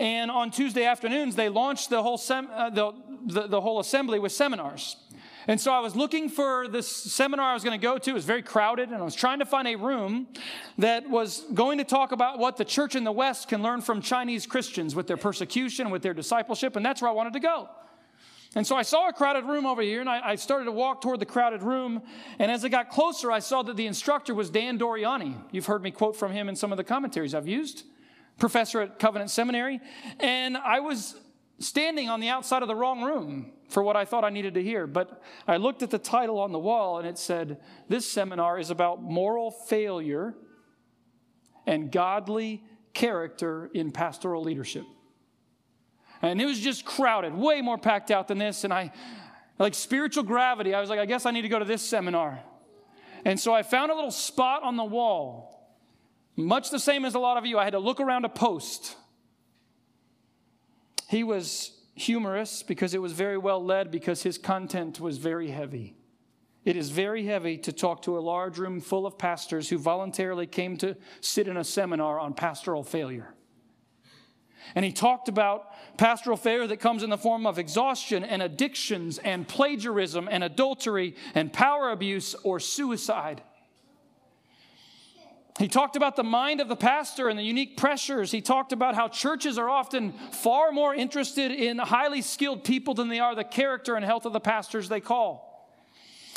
and 0.00 0.30
on 0.30 0.50
Tuesday 0.50 0.84
afternoons 0.84 1.36
they 1.36 1.48
launched 1.48 1.90
the 1.90 2.02
whole, 2.02 2.18
sem- 2.18 2.48
uh, 2.52 2.70
the, 2.70 2.92
the, 3.26 3.46
the 3.46 3.60
whole 3.60 3.78
assembly 3.78 4.18
with 4.18 4.32
seminars. 4.32 4.96
And 5.48 5.58
so 5.58 5.72
I 5.72 5.80
was 5.80 5.96
looking 5.96 6.28
for 6.28 6.68
this 6.68 6.86
seminar 6.86 7.50
I 7.50 7.54
was 7.54 7.64
going 7.64 7.78
to 7.78 7.82
go 7.82 7.96
to. 7.96 8.10
It 8.10 8.12
was 8.12 8.26
very 8.26 8.42
crowded, 8.42 8.90
and 8.90 8.98
I 8.98 9.02
was 9.02 9.14
trying 9.14 9.38
to 9.38 9.46
find 9.46 9.66
a 9.66 9.76
room 9.76 10.28
that 10.76 11.08
was 11.08 11.46
going 11.54 11.78
to 11.78 11.84
talk 11.84 12.12
about 12.12 12.38
what 12.38 12.58
the 12.58 12.66
church 12.66 12.94
in 12.94 13.02
the 13.02 13.12
West 13.12 13.48
can 13.48 13.62
learn 13.62 13.80
from 13.80 14.02
Chinese 14.02 14.44
Christians 14.44 14.94
with 14.94 15.06
their 15.06 15.16
persecution, 15.16 15.88
with 15.88 16.02
their 16.02 16.12
discipleship, 16.12 16.76
and 16.76 16.84
that's 16.84 17.00
where 17.00 17.10
I 17.10 17.14
wanted 17.14 17.32
to 17.32 17.40
go. 17.40 17.70
And 18.54 18.66
so 18.66 18.76
I 18.76 18.82
saw 18.82 19.08
a 19.08 19.12
crowded 19.12 19.46
room 19.46 19.64
over 19.64 19.80
here, 19.80 20.02
and 20.02 20.08
I, 20.08 20.20
I, 20.30 20.34
started 20.34 20.66
to 20.66 20.72
walk 20.72 21.00
toward 21.00 21.18
the 21.18 21.26
crowded 21.26 21.62
room. 21.62 22.02
And 22.38 22.50
as 22.50 22.62
I 22.62 22.68
got 22.68 22.90
closer, 22.90 23.30
I 23.30 23.38
saw 23.38 23.62
that 23.62 23.76
the 23.76 23.86
instructor 23.86 24.34
was 24.34 24.50
Dan 24.50 24.78
Doriani. 24.78 25.34
You've 25.50 25.66
heard 25.66 25.82
me 25.82 25.90
quote 25.90 26.16
from 26.16 26.32
him 26.32 26.50
in 26.50 26.56
some 26.56 26.72
of 26.72 26.78
the 26.78 26.84
commentaries 26.84 27.34
I've 27.34 27.48
used, 27.48 27.84
professor 28.38 28.82
at 28.82 28.98
Covenant 28.98 29.30
Seminary. 29.30 29.80
And 30.20 30.58
I 30.58 30.80
was 30.80 31.14
standing 31.58 32.08
on 32.08 32.20
the 32.20 32.28
outside 32.28 32.62
of 32.62 32.68
the 32.68 32.74
wrong 32.74 33.02
room 33.02 33.52
for 33.68 33.82
what 33.82 33.96
I 33.96 34.04
thought 34.04 34.24
I 34.24 34.30
needed 34.30 34.54
to 34.54 34.62
hear. 34.62 34.86
But 34.86 35.22
I 35.46 35.56
looked 35.56 35.82
at 35.82 35.90
the 35.90 35.98
title 35.98 36.38
on 36.38 36.52
the 36.52 36.58
wall 36.58 36.98
and 36.98 37.06
it 37.06 37.18
said, 37.18 37.58
This 37.88 38.10
seminar 38.10 38.58
is 38.58 38.70
about 38.70 39.02
moral 39.02 39.50
failure 39.50 40.34
and 41.66 41.92
godly 41.92 42.62
character 42.94 43.70
in 43.74 43.92
pastoral 43.92 44.42
leadership. 44.42 44.84
And 46.22 46.40
it 46.40 46.46
was 46.46 46.58
just 46.58 46.84
crowded, 46.84 47.34
way 47.34 47.60
more 47.60 47.78
packed 47.78 48.10
out 48.10 48.28
than 48.28 48.38
this. 48.38 48.64
And 48.64 48.72
I, 48.72 48.92
like 49.58 49.74
spiritual 49.74 50.24
gravity, 50.24 50.74
I 50.74 50.80
was 50.80 50.90
like, 50.90 50.98
I 50.98 51.06
guess 51.06 51.26
I 51.26 51.30
need 51.30 51.42
to 51.42 51.48
go 51.48 51.58
to 51.58 51.64
this 51.64 51.82
seminar. 51.82 52.40
And 53.24 53.38
so 53.38 53.52
I 53.52 53.62
found 53.62 53.90
a 53.90 53.94
little 53.94 54.10
spot 54.10 54.62
on 54.62 54.76
the 54.76 54.84
wall, 54.84 55.76
much 56.36 56.70
the 56.70 56.78
same 56.78 57.04
as 57.04 57.14
a 57.14 57.18
lot 57.18 57.36
of 57.36 57.46
you. 57.46 57.58
I 57.58 57.64
had 57.64 57.72
to 57.72 57.78
look 57.78 58.00
around 58.00 58.24
a 58.24 58.28
post 58.28 58.96
he 61.08 61.24
was 61.24 61.72
humorous 61.94 62.62
because 62.62 62.94
it 62.94 63.00
was 63.00 63.12
very 63.12 63.38
well 63.38 63.64
led, 63.64 63.90
because 63.90 64.22
his 64.22 64.38
content 64.38 65.00
was 65.00 65.18
very 65.18 65.50
heavy. 65.50 65.96
it 66.64 66.76
is 66.76 66.90
very 66.90 67.24
heavy 67.24 67.56
to 67.56 67.72
talk 67.72 68.02
to 68.02 68.18
a 68.18 68.20
large 68.20 68.58
room 68.58 68.78
full 68.78 69.06
of 69.06 69.16
pastors 69.16 69.70
who 69.70 69.78
voluntarily 69.78 70.46
came 70.46 70.76
to 70.76 70.94
sit 71.22 71.48
in 71.48 71.56
a 71.56 71.64
seminar 71.64 72.20
on 72.20 72.34
pastoral 72.34 72.82
failure. 72.82 73.34
And 74.74 74.84
he 74.84 74.92
talked 74.92 75.28
about 75.28 75.72
pastoral 75.96 76.36
failure 76.36 76.66
that 76.66 76.78
comes 76.78 77.02
in 77.02 77.08
the 77.08 77.16
form 77.16 77.46
of 77.46 77.58
exhaustion 77.58 78.22
and 78.22 78.42
addictions 78.42 79.16
and 79.18 79.48
plagiarism 79.48 80.28
and 80.30 80.44
adultery 80.44 81.14
and 81.34 81.50
power 81.50 81.90
abuse 81.90 82.34
or 82.44 82.60
suicide. 82.60 83.42
He 85.58 85.66
talked 85.66 85.96
about 85.96 86.14
the 86.14 86.22
mind 86.22 86.60
of 86.60 86.68
the 86.68 86.76
pastor 86.76 87.28
and 87.28 87.36
the 87.36 87.42
unique 87.42 87.76
pressures. 87.76 88.30
He 88.30 88.40
talked 88.40 88.72
about 88.72 88.94
how 88.94 89.08
churches 89.08 89.58
are 89.58 89.68
often 89.68 90.12
far 90.12 90.70
more 90.70 90.94
interested 90.94 91.50
in 91.50 91.78
highly 91.78 92.22
skilled 92.22 92.62
people 92.62 92.94
than 92.94 93.08
they 93.08 93.18
are 93.18 93.34
the 93.34 93.42
character 93.42 93.96
and 93.96 94.04
health 94.04 94.24
of 94.24 94.32
the 94.32 94.40
pastors 94.40 94.88
they 94.88 95.00
call. 95.00 95.48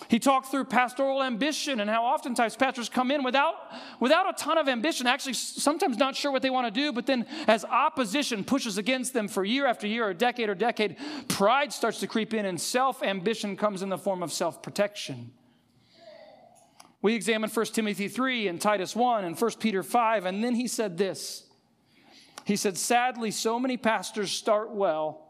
He 0.07 0.17
talked 0.17 0.47
through 0.47 0.65
pastoral 0.65 1.21
ambition 1.21 1.79
and 1.79 1.87
how 1.87 2.03
oftentimes 2.03 2.55
pastors 2.55 2.89
come 2.89 3.11
in 3.11 3.23
without, 3.23 3.53
without 3.99 4.27
a 4.27 4.33
ton 4.33 4.57
of 4.57 4.67
ambition, 4.67 5.05
actually, 5.05 5.33
sometimes 5.33 5.97
not 5.97 6.15
sure 6.15 6.31
what 6.31 6.41
they 6.41 6.49
want 6.49 6.65
to 6.65 6.71
do, 6.71 6.91
but 6.91 7.05
then 7.05 7.27
as 7.47 7.63
opposition 7.65 8.43
pushes 8.43 8.79
against 8.79 9.13
them 9.13 9.27
for 9.27 9.45
year 9.45 9.67
after 9.67 9.85
year, 9.85 10.07
or 10.07 10.13
decade 10.15 10.49
or 10.49 10.55
decade, 10.55 10.97
pride 11.27 11.71
starts 11.71 11.99
to 11.99 12.07
creep 12.07 12.33
in 12.33 12.47
and 12.47 12.59
self 12.59 13.03
ambition 13.03 13.55
comes 13.55 13.83
in 13.83 13.89
the 13.89 13.97
form 13.97 14.23
of 14.23 14.33
self 14.33 14.63
protection. 14.63 15.31
We 17.01 17.15
examined 17.15 17.51
1 17.51 17.65
Timothy 17.67 18.07
3 18.07 18.47
and 18.47 18.61
Titus 18.61 18.95
1 18.95 19.25
and 19.25 19.39
1 19.39 19.51
Peter 19.59 19.81
5, 19.81 20.25
and 20.25 20.43
then 20.43 20.53
he 20.53 20.67
said 20.67 20.97
this. 20.97 21.47
He 22.45 22.55
said, 22.55 22.77
Sadly, 22.77 23.31
so 23.31 23.59
many 23.59 23.75
pastors 23.77 24.31
start 24.31 24.71
well. 24.71 25.27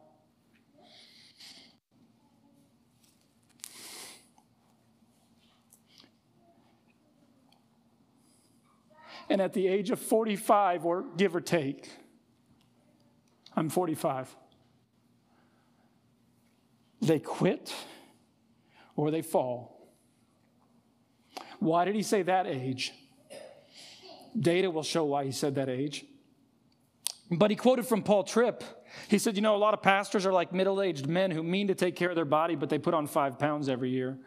And 9.30 9.40
at 9.42 9.54
the 9.54 9.66
age 9.66 9.92
of 9.92 10.00
45, 10.00 10.86
or 10.86 11.06
give 11.16 11.34
or 11.38 11.42
take, 11.42 11.90
I'm 13.56 13.70
45, 13.70 14.36
they 17.00 17.20
quit 17.20 17.74
or 18.98 19.10
they 19.10 19.22
fall 19.22 19.71
why 21.62 21.86
did 21.86 21.94
he 21.94 22.02
say 22.02 22.24
that 22.24 22.48
age? 22.48 22.92
Data 24.38 24.72
will 24.72 24.82
show 24.82 25.06
why 25.06 25.26
he 25.26 25.32
said 25.32 25.56
that 25.56 25.70
age. 25.70 26.04
But 27.30 27.52
he 27.52 27.56
quoted 27.56 27.86
from 27.86 28.02
Paul 28.02 28.24
Tripp. 28.24 28.64
He 29.08 29.20
said, 29.20 29.36
You 29.36 29.44
know, 29.44 29.56
a 29.56 29.58
lot 29.58 29.76
of 29.76 29.84
pastors 29.84 30.26
are 30.26 30.34
like 30.34 30.52
middle 30.52 30.82
aged 30.82 31.06
men 31.06 31.30
who 31.30 31.44
mean 31.44 31.68
to 31.68 31.76
take 31.76 31.96
care 31.96 32.10
of 32.10 32.16
their 32.16 32.26
body, 32.26 32.56
but 32.56 32.70
they 32.70 32.80
put 32.80 32.96
on 32.96 33.06
five 33.06 33.38
pounds 33.38 33.70
every 33.70 33.92
year. 33.92 34.18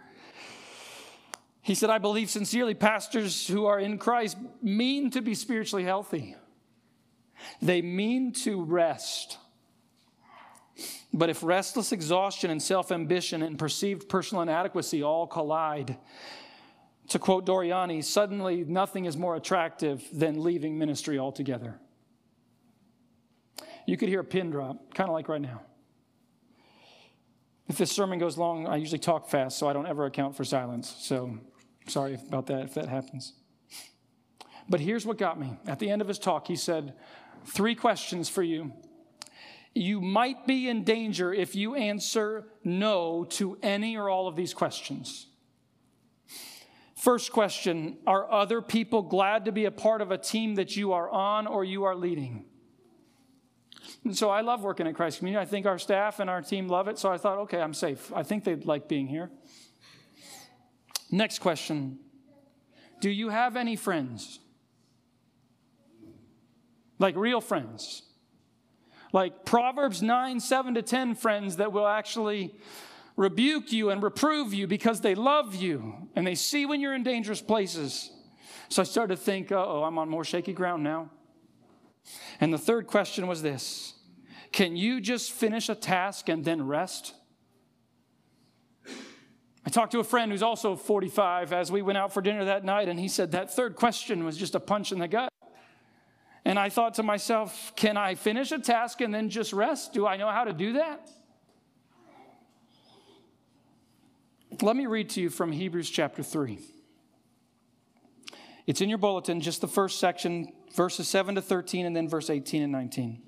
He 1.60 1.74
said, 1.74 1.90
I 1.90 1.98
believe 1.98 2.30
sincerely 2.30 2.74
pastors 2.74 3.48
who 3.48 3.66
are 3.66 3.80
in 3.80 3.98
Christ 3.98 4.36
mean 4.62 5.10
to 5.10 5.20
be 5.20 5.34
spiritually 5.34 5.84
healthy. 5.84 6.36
They 7.60 7.82
mean 7.82 8.32
to 8.44 8.62
rest. 8.62 9.38
But 11.12 11.30
if 11.30 11.42
restless 11.42 11.90
exhaustion 11.90 12.52
and 12.52 12.62
self 12.62 12.92
ambition 12.92 13.42
and 13.42 13.58
perceived 13.58 14.08
personal 14.08 14.42
inadequacy 14.42 15.02
all 15.02 15.26
collide, 15.26 15.98
to 17.08 17.18
quote 17.18 17.44
Doriani, 17.46 18.02
suddenly 18.02 18.64
nothing 18.64 19.04
is 19.04 19.16
more 19.16 19.36
attractive 19.36 20.02
than 20.12 20.42
leaving 20.42 20.78
ministry 20.78 21.18
altogether. 21.18 21.78
You 23.86 23.96
could 23.96 24.08
hear 24.08 24.20
a 24.20 24.24
pin 24.24 24.50
drop, 24.50 24.94
kind 24.94 25.10
of 25.10 25.14
like 25.14 25.28
right 25.28 25.40
now. 25.40 25.60
If 27.68 27.78
this 27.78 27.90
sermon 27.90 28.18
goes 28.18 28.36
long, 28.36 28.66
I 28.66 28.76
usually 28.76 28.98
talk 28.98 29.28
fast, 29.28 29.58
so 29.58 29.68
I 29.68 29.72
don't 29.72 29.86
ever 29.86 30.06
account 30.06 30.36
for 30.36 30.44
silence. 30.44 30.94
So 31.00 31.38
sorry 31.86 32.18
about 32.28 32.46
that 32.46 32.62
if 32.62 32.74
that 32.74 32.88
happens. 32.88 33.34
But 34.68 34.80
here's 34.80 35.04
what 35.04 35.18
got 35.18 35.38
me. 35.38 35.58
At 35.66 35.78
the 35.78 35.90
end 35.90 36.00
of 36.00 36.08
his 36.08 36.18
talk, 36.18 36.46
he 36.46 36.56
said, 36.56 36.94
Three 37.46 37.74
questions 37.74 38.30
for 38.30 38.42
you. 38.42 38.72
You 39.74 40.00
might 40.00 40.46
be 40.46 40.68
in 40.68 40.84
danger 40.84 41.34
if 41.34 41.54
you 41.54 41.74
answer 41.74 42.46
no 42.62 43.24
to 43.30 43.58
any 43.62 43.96
or 43.96 44.08
all 44.08 44.28
of 44.28 44.36
these 44.36 44.54
questions. 44.54 45.26
First 47.04 47.32
question 47.32 47.98
Are 48.06 48.32
other 48.32 48.62
people 48.62 49.02
glad 49.02 49.44
to 49.44 49.52
be 49.52 49.66
a 49.66 49.70
part 49.70 50.00
of 50.00 50.10
a 50.10 50.16
team 50.16 50.54
that 50.54 50.74
you 50.74 50.94
are 50.94 51.10
on 51.10 51.46
or 51.46 51.62
you 51.62 51.84
are 51.84 51.94
leading? 51.94 52.46
And 54.04 54.16
so 54.16 54.30
I 54.30 54.40
love 54.40 54.62
working 54.62 54.86
at 54.86 54.94
Christ 54.94 55.18
Community. 55.18 55.42
I 55.42 55.44
think 55.44 55.66
our 55.66 55.78
staff 55.78 56.18
and 56.18 56.30
our 56.30 56.40
team 56.40 56.66
love 56.66 56.88
it. 56.88 56.98
So 56.98 57.12
I 57.12 57.18
thought, 57.18 57.36
okay, 57.40 57.60
I'm 57.60 57.74
safe. 57.74 58.10
I 58.14 58.22
think 58.22 58.44
they'd 58.44 58.64
like 58.64 58.88
being 58.88 59.06
here. 59.06 59.30
Next 61.10 61.40
question 61.40 61.98
Do 63.02 63.10
you 63.10 63.28
have 63.28 63.54
any 63.54 63.76
friends? 63.76 64.40
Like 66.98 67.16
real 67.16 67.42
friends? 67.42 68.00
Like 69.12 69.44
Proverbs 69.44 70.02
9, 70.02 70.40
7 70.40 70.74
to 70.74 70.80
10 70.80 71.16
friends 71.16 71.56
that 71.56 71.70
will 71.70 71.86
actually 71.86 72.54
rebuke 73.16 73.72
you 73.72 73.90
and 73.90 74.02
reprove 74.02 74.52
you 74.52 74.66
because 74.66 75.00
they 75.00 75.14
love 75.14 75.54
you 75.54 76.08
and 76.16 76.26
they 76.26 76.34
see 76.34 76.66
when 76.66 76.80
you're 76.80 76.94
in 76.94 77.02
dangerous 77.02 77.40
places. 77.40 78.10
So 78.68 78.82
I 78.82 78.84
started 78.84 79.16
to 79.16 79.22
think, 79.22 79.52
oh, 79.52 79.84
I'm 79.84 79.98
on 79.98 80.08
more 80.08 80.24
shaky 80.24 80.52
ground 80.52 80.82
now. 80.82 81.10
And 82.40 82.52
the 82.52 82.58
third 82.58 82.86
question 82.86 83.26
was 83.26 83.42
this 83.42 83.94
Can 84.52 84.76
you 84.76 85.00
just 85.00 85.32
finish 85.32 85.68
a 85.68 85.74
task 85.74 86.28
and 86.28 86.44
then 86.44 86.66
rest? 86.66 87.14
I 89.66 89.70
talked 89.70 89.92
to 89.92 90.00
a 90.00 90.04
friend 90.04 90.30
who's 90.30 90.42
also 90.42 90.76
45 90.76 91.54
as 91.54 91.72
we 91.72 91.80
went 91.80 91.96
out 91.96 92.12
for 92.12 92.20
dinner 92.20 92.44
that 92.44 92.64
night, 92.64 92.88
and 92.88 93.00
he 93.00 93.08
said 93.08 93.32
that 93.32 93.50
third 93.54 93.76
question 93.76 94.24
was 94.24 94.36
just 94.36 94.54
a 94.54 94.60
punch 94.60 94.92
in 94.92 94.98
the 94.98 95.08
gut. 95.08 95.30
And 96.44 96.58
I 96.58 96.68
thought 96.68 96.94
to 96.94 97.02
myself, 97.02 97.72
can 97.74 97.96
I 97.96 98.14
finish 98.14 98.52
a 98.52 98.58
task 98.58 99.00
and 99.00 99.14
then 99.14 99.30
just 99.30 99.54
rest? 99.54 99.94
Do 99.94 100.06
I 100.06 100.18
know 100.18 100.28
how 100.28 100.44
to 100.44 100.52
do 100.52 100.74
that? 100.74 101.08
Let 104.62 104.76
me 104.76 104.86
read 104.86 105.10
to 105.10 105.20
you 105.20 105.30
from 105.30 105.52
Hebrews 105.52 105.90
chapter 105.90 106.22
3. 106.22 106.58
It's 108.66 108.80
in 108.80 108.88
your 108.88 108.98
bulletin, 108.98 109.40
just 109.40 109.60
the 109.60 109.68
first 109.68 109.98
section, 109.98 110.52
verses 110.74 111.08
7 111.08 111.34
to 111.34 111.42
13, 111.42 111.86
and 111.86 111.94
then 111.94 112.08
verse 112.08 112.30
18 112.30 112.62
and 112.62 112.72
19. 112.72 113.22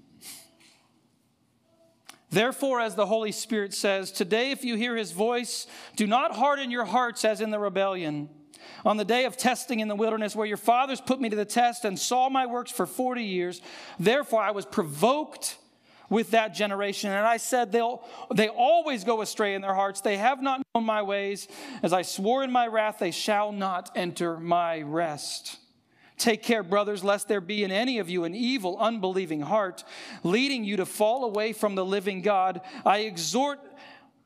Therefore, 2.31 2.81
as 2.81 2.95
the 2.95 3.07
Holy 3.07 3.33
Spirit 3.33 3.73
says, 3.73 4.11
today 4.11 4.51
if 4.51 4.65
you 4.65 4.77
hear 4.77 4.97
his 4.97 5.13
voice, 5.13 5.67
do 5.95 6.07
not 6.07 6.35
harden 6.35 6.71
your 6.71 6.85
hearts 6.85 7.25
as 7.25 7.41
in 7.41 7.51
the 7.51 7.59
rebellion. 7.59 8.29
On 8.85 8.97
the 8.97 9.05
day 9.05 9.25
of 9.25 9.37
testing 9.37 9.81
in 9.81 9.89
the 9.89 9.95
wilderness, 9.95 10.35
where 10.35 10.47
your 10.47 10.57
fathers 10.57 11.01
put 11.01 11.21
me 11.21 11.29
to 11.29 11.37
the 11.37 11.45
test 11.45 11.85
and 11.85 11.99
saw 11.99 12.29
my 12.29 12.47
works 12.47 12.71
for 12.71 12.87
40 12.87 13.23
years, 13.23 13.61
therefore 13.99 14.43
I 14.43 14.51
was 14.51 14.67
provoked 14.67 15.57
with 16.09 16.31
that 16.33 16.55
generation. 16.55 17.11
And 17.11 17.27
I 17.27 17.37
said, 17.37 17.73
They'll, 17.73 18.03
they 18.35 18.49
always 18.49 19.05
go 19.05 19.23
astray 19.23 19.55
in 19.55 19.63
their 19.63 19.75
hearts. 19.75 20.01
They 20.01 20.17
have 20.17 20.43
not 20.43 20.63
known 20.75 20.85
my 20.85 21.03
ways. 21.03 21.49
As 21.83 21.93
I 21.93 22.03
swore 22.03 22.45
in 22.45 22.51
my 22.51 22.67
wrath, 22.67 22.99
they 22.99 23.11
shall 23.11 23.53
not 23.53 23.91
enter 23.97 24.39
my 24.39 24.83
rest. 24.83 25.59
Take 26.19 26.43
care, 26.43 26.63
brothers, 26.63 27.05
lest 27.05 27.29
there 27.29 27.43
be 27.43 27.63
in 27.63 27.71
any 27.71 27.99
of 27.99 28.09
you 28.09 28.25
an 28.25 28.35
evil, 28.35 28.79
unbelieving 28.79 29.43
heart, 29.43 29.85
leading 30.23 30.65
you 30.65 30.79
to 30.79 30.87
fall 30.87 31.25
away 31.25 31.53
from 31.53 31.75
the 31.75 31.85
living 31.85 32.23
God. 32.23 32.63
I 32.87 33.01
exhort, 33.01 33.61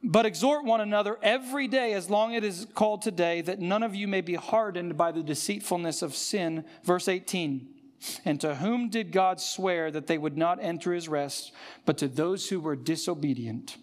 but 0.02 0.24
exhort 0.24 0.64
one 0.64 0.80
another 0.80 1.18
every 1.20 1.66
day, 1.66 1.94
as 1.94 2.08
long 2.08 2.36
as 2.36 2.38
it 2.38 2.44
is 2.44 2.66
called 2.74 3.02
today, 3.02 3.40
that 3.40 3.58
none 3.58 3.82
of 3.82 3.96
you 3.96 4.06
may 4.06 4.20
be 4.20 4.34
hardened 4.34 4.96
by 4.96 5.10
the 5.10 5.22
deceitfulness 5.22 6.02
of 6.02 6.14
sin. 6.14 6.64
Verse 6.84 7.08
18. 7.08 7.79
And 8.24 8.40
to 8.40 8.56
whom 8.56 8.88
did 8.88 9.12
God 9.12 9.40
swear 9.40 9.90
that 9.90 10.06
they 10.06 10.18
would 10.18 10.36
not 10.36 10.62
enter 10.62 10.92
his 10.92 11.08
rest, 11.08 11.52
but 11.84 11.98
to 11.98 12.08
those 12.08 12.48
who 12.48 12.60
were 12.60 12.76
disobedient? 12.76 13.76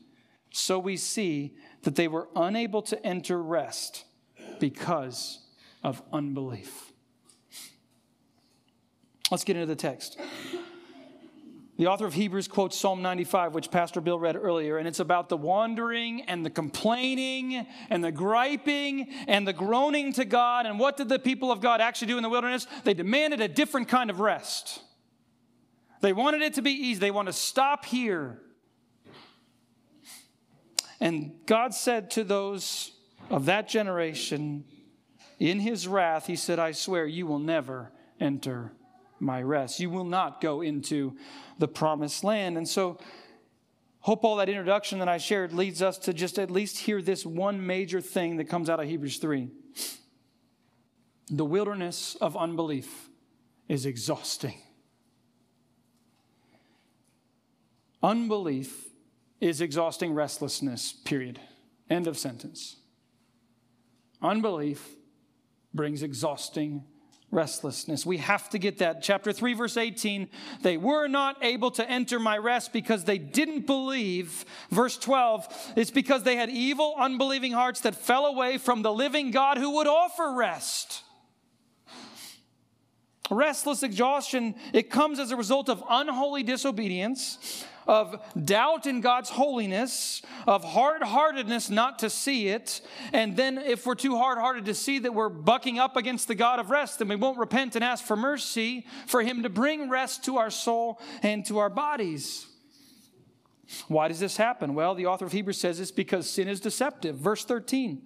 So 0.51 0.79
we 0.79 0.97
see 0.97 1.55
that 1.83 1.95
they 1.95 2.07
were 2.07 2.29
unable 2.35 2.81
to 2.83 3.05
enter 3.05 3.41
rest 3.41 4.05
because 4.59 5.39
of 5.83 6.01
unbelief. 6.11 6.91
Let's 9.29 9.43
get 9.43 9.55
into 9.55 9.67
the 9.67 9.75
text. 9.75 10.19
The 11.77 11.85
author 11.85 12.07
of 12.07 12.15
Hebrews 12.15 12.47
quotes 12.47 12.75
Psalm 12.75 13.03
95, 13.03 13.53
which 13.53 13.69
Pastor 13.69 14.01
Bill 14.01 14.17
read 14.17 14.35
earlier, 14.35 14.79
and 14.79 14.87
it's 14.87 14.99
about 14.99 15.29
the 15.29 15.37
wandering 15.37 16.23
and 16.23 16.43
the 16.43 16.49
complaining 16.49 17.67
and 17.91 18.03
the 18.03 18.11
griping 18.11 19.13
and 19.27 19.47
the 19.47 19.53
groaning 19.53 20.11
to 20.13 20.25
God. 20.25 20.65
And 20.65 20.79
what 20.79 20.97
did 20.97 21.07
the 21.07 21.19
people 21.19 21.51
of 21.51 21.61
God 21.61 21.79
actually 21.79 22.07
do 22.07 22.17
in 22.17 22.23
the 22.23 22.29
wilderness? 22.29 22.65
They 22.83 22.95
demanded 22.95 23.41
a 23.41 23.47
different 23.47 23.89
kind 23.89 24.09
of 24.09 24.19
rest. 24.19 24.81
They 26.01 26.13
wanted 26.13 26.41
it 26.41 26.55
to 26.55 26.63
be 26.63 26.71
easy, 26.71 26.99
they 26.99 27.11
want 27.11 27.27
to 27.27 27.33
stop 27.33 27.85
here. 27.85 28.41
And 30.99 31.33
God 31.45 31.75
said 31.75 32.09
to 32.11 32.23
those 32.23 32.91
of 33.29 33.45
that 33.45 33.69
generation, 33.69 34.65
in 35.37 35.59
his 35.59 35.87
wrath, 35.87 36.25
he 36.25 36.35
said, 36.35 36.57
I 36.57 36.71
swear 36.71 37.05
you 37.05 37.27
will 37.27 37.37
never 37.37 37.91
enter 38.19 38.71
my 39.19 39.41
rest. 39.41 39.79
You 39.79 39.89
will 39.89 40.03
not 40.03 40.41
go 40.41 40.61
into 40.61 41.15
the 41.57 41.67
promised 41.67 42.23
land. 42.23 42.57
And 42.57 42.67
so, 42.67 42.99
Hope 44.07 44.23
all 44.23 44.37
that 44.37 44.47
introduction 44.47 44.99
that 44.99 45.09
I 45.09 45.17
shared 45.17 45.51
leads 45.51 45.81
us 45.81 45.97
to 45.97 46.13
just 46.13 46.39
at 46.39 46.49
least 46.49 46.77
hear 46.77 47.01
this 47.01 47.25
one 47.25 47.67
major 47.67 47.99
thing 47.99 48.37
that 48.37 48.45
comes 48.45 48.69
out 48.69 48.79
of 48.79 48.87
Hebrews 48.87 49.17
3. 49.17 49.49
The 51.29 51.43
wilderness 51.43 52.15
of 52.21 52.37
unbelief 52.37 53.09
is 53.67 53.85
exhausting. 53.85 54.61
Unbelief 58.01 58.85
is 59.41 59.59
exhausting 59.59 60.13
restlessness, 60.13 60.93
period. 60.93 61.41
End 61.89 62.07
of 62.07 62.17
sentence. 62.17 62.77
Unbelief 64.21 64.95
brings 65.73 66.01
exhausting 66.01 66.85
restlessness. 67.31 68.05
We 68.05 68.17
have 68.17 68.49
to 68.51 68.57
get 68.57 68.77
that. 68.77 69.01
Chapter 69.01 69.33
3, 69.33 69.53
verse 69.53 69.77
18 69.77 70.29
they 70.61 70.77
were 70.77 71.07
not 71.07 71.43
able 71.43 71.71
to 71.71 71.89
enter 71.89 72.19
my 72.19 72.37
rest 72.37 72.71
because 72.71 73.03
they 73.03 73.17
didn't 73.17 73.65
believe. 73.65 74.45
Verse 74.69 74.97
12 74.97 75.73
it's 75.75 75.91
because 75.91 76.23
they 76.23 76.35
had 76.35 76.49
evil, 76.49 76.95
unbelieving 76.97 77.51
hearts 77.51 77.81
that 77.81 77.95
fell 77.95 78.25
away 78.25 78.57
from 78.57 78.81
the 78.81 78.93
living 78.93 79.31
God 79.31 79.57
who 79.57 79.71
would 79.75 79.87
offer 79.87 80.33
rest. 80.33 81.03
Restless 83.29 83.83
exhaustion, 83.83 84.55
it 84.73 84.89
comes 84.89 85.19
as 85.19 85.31
a 85.31 85.35
result 85.35 85.69
of 85.69 85.83
unholy 85.89 86.43
disobedience, 86.43 87.65
of 87.85 88.19
doubt 88.45 88.85
in 88.85 89.01
God's 89.01 89.29
holiness, 89.29 90.21
of 90.45 90.63
hard 90.63 91.03
heartedness 91.03 91.69
not 91.69 91.99
to 91.99 92.09
see 92.09 92.49
it. 92.49 92.81
And 93.13 93.35
then, 93.35 93.57
if 93.57 93.85
we're 93.85 93.95
too 93.95 94.17
hard 94.17 94.37
hearted 94.37 94.65
to 94.65 94.73
see 94.73 94.99
that 94.99 95.13
we're 95.13 95.29
bucking 95.29 95.79
up 95.79 95.95
against 95.95 96.27
the 96.27 96.35
God 96.35 96.59
of 96.59 96.69
rest, 96.69 96.99
then 96.99 97.07
we 97.07 97.15
won't 97.15 97.37
repent 97.37 97.75
and 97.75 97.83
ask 97.83 98.03
for 98.03 98.15
mercy 98.15 98.85
for 99.07 99.21
Him 99.21 99.43
to 99.43 99.49
bring 99.49 99.89
rest 99.89 100.25
to 100.25 100.37
our 100.37 100.49
soul 100.49 100.99
and 101.23 101.45
to 101.45 101.57
our 101.59 101.69
bodies. 101.69 102.47
Why 103.87 104.07
does 104.07 104.19
this 104.19 104.37
happen? 104.37 104.75
Well, 104.75 104.95
the 104.95 105.07
author 105.07 105.25
of 105.25 105.33
Hebrews 105.33 105.59
says 105.59 105.79
it's 105.79 105.91
because 105.91 106.29
sin 106.29 106.47
is 106.47 106.59
deceptive. 106.59 107.17
Verse 107.17 107.43
13. 107.43 108.01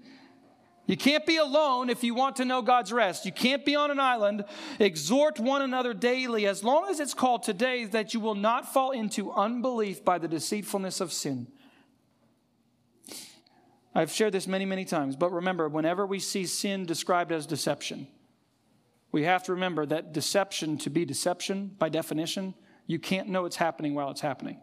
You 0.91 0.97
can't 0.97 1.25
be 1.25 1.37
alone 1.37 1.89
if 1.89 2.03
you 2.03 2.13
want 2.13 2.35
to 2.35 2.43
know 2.43 2.61
God's 2.61 2.91
rest. 2.91 3.25
You 3.25 3.31
can't 3.31 3.63
be 3.63 3.77
on 3.77 3.91
an 3.91 3.99
island. 4.01 4.43
Exhort 4.77 5.39
one 5.39 5.61
another 5.61 5.93
daily, 5.93 6.45
as 6.45 6.65
long 6.65 6.89
as 6.89 6.99
it's 6.99 7.13
called 7.13 7.43
today, 7.43 7.85
that 7.85 8.13
you 8.13 8.19
will 8.19 8.35
not 8.35 8.73
fall 8.73 8.91
into 8.91 9.31
unbelief 9.31 10.03
by 10.03 10.17
the 10.17 10.27
deceitfulness 10.27 10.99
of 10.99 11.13
sin. 11.13 11.47
I've 13.95 14.11
shared 14.11 14.33
this 14.33 14.47
many, 14.47 14.65
many 14.65 14.83
times, 14.83 15.15
but 15.15 15.31
remember, 15.31 15.69
whenever 15.69 16.05
we 16.05 16.19
see 16.19 16.45
sin 16.45 16.85
described 16.85 17.31
as 17.31 17.45
deception, 17.45 18.09
we 19.13 19.23
have 19.23 19.43
to 19.43 19.53
remember 19.53 19.85
that 19.85 20.11
deception, 20.11 20.77
to 20.79 20.89
be 20.89 21.05
deception 21.05 21.73
by 21.79 21.87
definition, 21.87 22.53
you 22.85 22.99
can't 22.99 23.29
know 23.29 23.45
it's 23.45 23.55
happening 23.55 23.95
while 23.95 24.11
it's 24.11 24.19
happening. 24.19 24.59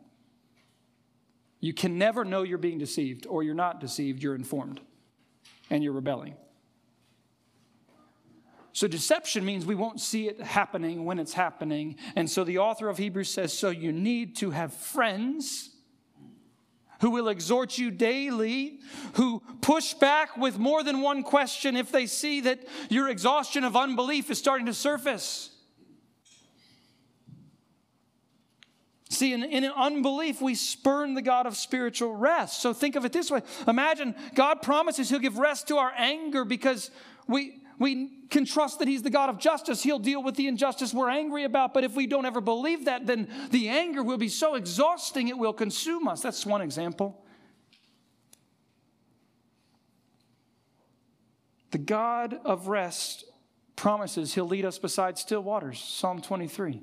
You 1.60 1.72
can 1.72 1.96
never 1.96 2.22
know 2.22 2.42
you're 2.42 2.58
being 2.58 2.76
deceived, 2.76 3.26
or 3.26 3.42
you're 3.42 3.54
not 3.54 3.80
deceived, 3.80 4.22
you're 4.22 4.34
informed 4.34 4.82
and 5.70 5.82
you're 5.82 5.92
rebelling. 5.92 6.34
So, 8.72 8.86
deception 8.86 9.44
means 9.44 9.66
we 9.66 9.74
won't 9.74 10.00
see 10.00 10.28
it 10.28 10.40
happening 10.40 11.04
when 11.04 11.18
it's 11.18 11.32
happening. 11.32 11.96
And 12.14 12.30
so, 12.30 12.44
the 12.44 12.58
author 12.58 12.88
of 12.88 12.96
Hebrews 12.96 13.28
says 13.28 13.52
so 13.52 13.70
you 13.70 13.92
need 13.92 14.36
to 14.36 14.50
have 14.50 14.72
friends 14.72 15.70
who 17.00 17.10
will 17.10 17.28
exhort 17.28 17.78
you 17.78 17.90
daily, 17.90 18.78
who 19.14 19.42
push 19.60 19.94
back 19.94 20.36
with 20.36 20.58
more 20.58 20.82
than 20.82 21.00
one 21.00 21.22
question 21.22 21.76
if 21.76 21.92
they 21.92 22.06
see 22.06 22.40
that 22.42 22.60
your 22.88 23.08
exhaustion 23.08 23.64
of 23.64 23.76
unbelief 23.76 24.30
is 24.30 24.38
starting 24.38 24.66
to 24.66 24.74
surface. 24.74 25.50
See, 29.10 29.32
in, 29.32 29.42
in 29.42 29.64
unbelief, 29.64 30.42
we 30.42 30.54
spurn 30.54 31.14
the 31.14 31.22
God 31.22 31.46
of 31.46 31.56
spiritual 31.56 32.14
rest. 32.14 32.60
So 32.60 32.74
think 32.74 32.94
of 32.94 33.04
it 33.04 33.12
this 33.12 33.30
way 33.30 33.42
Imagine 33.66 34.14
God 34.34 34.60
promises 34.62 35.08
He'll 35.08 35.18
give 35.18 35.38
rest 35.38 35.68
to 35.68 35.78
our 35.78 35.92
anger 35.96 36.44
because 36.44 36.90
we, 37.26 37.62
we 37.78 38.10
can 38.28 38.44
trust 38.44 38.80
that 38.80 38.88
He's 38.88 39.02
the 39.02 39.10
God 39.10 39.30
of 39.30 39.38
justice. 39.38 39.82
He'll 39.82 39.98
deal 39.98 40.22
with 40.22 40.34
the 40.34 40.46
injustice 40.46 40.92
we're 40.92 41.08
angry 41.08 41.44
about. 41.44 41.72
But 41.72 41.84
if 41.84 41.94
we 41.94 42.06
don't 42.06 42.26
ever 42.26 42.42
believe 42.42 42.84
that, 42.84 43.06
then 43.06 43.28
the 43.50 43.70
anger 43.70 44.02
will 44.02 44.18
be 44.18 44.28
so 44.28 44.56
exhausting 44.56 45.28
it 45.28 45.38
will 45.38 45.54
consume 45.54 46.06
us. 46.06 46.20
That's 46.20 46.44
one 46.44 46.60
example. 46.60 47.24
The 51.70 51.78
God 51.78 52.38
of 52.44 52.68
rest 52.68 53.24
promises 53.74 54.34
He'll 54.34 54.46
lead 54.46 54.66
us 54.66 54.78
beside 54.78 55.16
still 55.16 55.42
waters. 55.42 55.78
Psalm 55.78 56.20
23. 56.20 56.82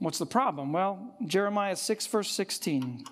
What's 0.00 0.18
the 0.18 0.26
problem? 0.26 0.72
Well, 0.72 1.14
Jeremiah 1.24 1.76
6, 1.76 2.06
verse 2.06 2.30
16. 2.30 3.04